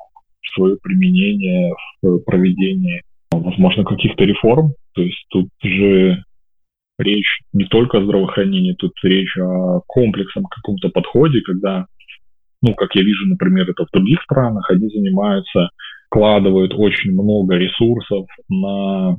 свое 0.53 0.77
применение 0.81 1.73
в 2.03 2.19
проведении, 2.19 3.01
возможно, 3.31 3.83
каких-то 3.83 4.23
реформ. 4.23 4.73
То 4.93 5.01
есть 5.01 5.25
тут 5.29 5.47
же 5.63 6.23
речь 6.99 7.39
не 7.53 7.65
только 7.65 7.97
о 7.97 8.03
здравоохранении, 8.03 8.73
тут 8.73 8.93
речь 9.01 9.35
о 9.37 9.81
комплексном 9.87 10.45
каком-то 10.45 10.89
подходе, 10.89 11.41
когда, 11.41 11.87
ну, 12.61 12.75
как 12.75 12.93
я 12.93 13.01
вижу, 13.01 13.25
например, 13.25 13.67
это 13.67 13.85
в 13.85 13.91
других 13.91 14.21
странах, 14.21 14.69
они 14.69 14.89
занимаются, 14.89 15.69
вкладывают 16.05 16.75
очень 16.75 17.13
много 17.13 17.55
ресурсов 17.55 18.27
на 18.47 19.15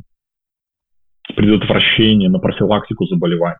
предотвращение, 1.35 2.29
на 2.29 2.38
профилактику 2.38 3.07
заболеваний. 3.07 3.59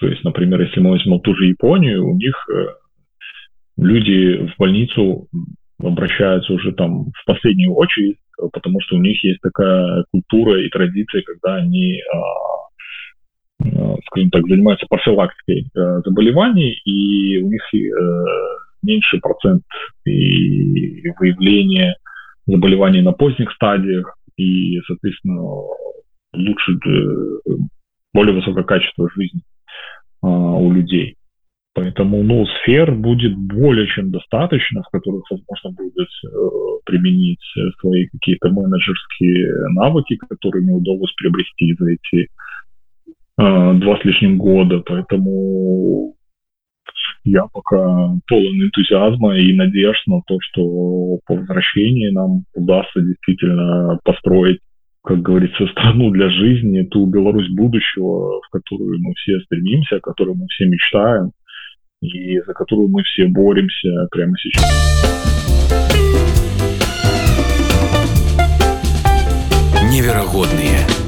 То 0.00 0.08
есть, 0.08 0.24
например, 0.24 0.62
если 0.62 0.80
мы 0.80 0.90
возьмем 0.92 1.20
ту 1.20 1.34
же 1.34 1.44
Японию, 1.44 2.08
у 2.08 2.16
них 2.16 2.34
э, 2.50 2.68
люди 3.76 4.48
в 4.48 4.58
больницу 4.58 5.28
обращаются 5.78 6.54
уже 6.54 6.72
там 6.72 7.10
в 7.12 7.24
последнюю 7.26 7.74
очередь, 7.74 8.16
потому 8.52 8.80
что 8.80 8.96
у 8.96 8.98
них 8.98 9.22
есть 9.22 9.40
такая 9.42 10.04
культура 10.10 10.62
и 10.62 10.70
традиция, 10.70 11.22
когда 11.22 11.56
они, 11.56 12.00
а, 12.12 12.18
а, 13.62 13.96
скажем 14.06 14.30
так, 14.30 14.46
занимаются 14.46 14.86
профилактикой 14.88 15.70
а, 15.76 16.00
заболеваний, 16.00 16.80
и 16.86 17.38
у 17.42 17.50
них 17.50 17.62
меньше 18.82 19.18
процент 19.18 19.62
и 20.06 21.10
выявления 21.18 21.96
заболеваний 22.46 23.02
на 23.02 23.12
поздних 23.12 23.52
стадиях, 23.52 24.16
и, 24.36 24.80
соответственно, 24.86 25.42
лучше, 26.32 26.72
э, 26.86 27.50
более 28.14 28.34
высокое 28.34 28.64
качество 28.64 29.06
жизни 29.14 29.42
у 30.22 30.72
людей. 30.72 31.16
Поэтому, 31.72 32.22
ну, 32.22 32.46
сфер 32.46 32.92
будет 32.92 33.36
более 33.36 33.86
чем 33.86 34.10
достаточно, 34.10 34.82
в 34.82 34.90
которых 34.90 35.22
возможно 35.30 35.70
будет 35.70 36.08
э, 36.24 36.28
применить 36.84 37.40
свои 37.80 38.06
какие-то 38.06 38.50
менеджерские 38.50 39.68
навыки, 39.70 40.16
которые 40.16 40.64
не 40.66 40.72
удалось 40.72 41.12
приобрести 41.14 41.76
за 41.78 41.92
эти 41.92 42.22
э, 42.22 42.26
два 43.36 43.98
с 44.00 44.04
лишним 44.04 44.36
года. 44.38 44.82
Поэтому 44.84 46.14
я 47.22 47.46
пока 47.52 48.10
полон 48.28 48.62
энтузиазма 48.62 49.36
и 49.36 49.52
надежд 49.54 50.06
на 50.06 50.22
то, 50.26 50.38
что 50.40 51.18
по 51.26 51.36
возвращении 51.36 52.10
нам 52.10 52.44
удастся 52.54 53.00
действительно 53.00 53.98
построить 54.04 54.58
как 55.02 55.22
говорится, 55.22 55.66
страну 55.68 56.10
для 56.10 56.28
жизни, 56.28 56.82
ту 56.82 57.06
Беларусь 57.06 57.48
будущего, 57.50 58.40
в 58.40 58.48
которую 58.50 59.00
мы 59.00 59.14
все 59.14 59.40
стремимся, 59.40 59.96
о 59.96 60.00
которой 60.00 60.34
мы 60.34 60.46
все 60.48 60.66
мечтаем, 60.66 61.32
и 62.02 62.38
за 62.40 62.52
которую 62.52 62.88
мы 62.88 63.02
все 63.04 63.26
боремся 63.26 64.06
прямо 64.10 64.34
сейчас. 64.38 64.90
Невероятные 69.90 70.99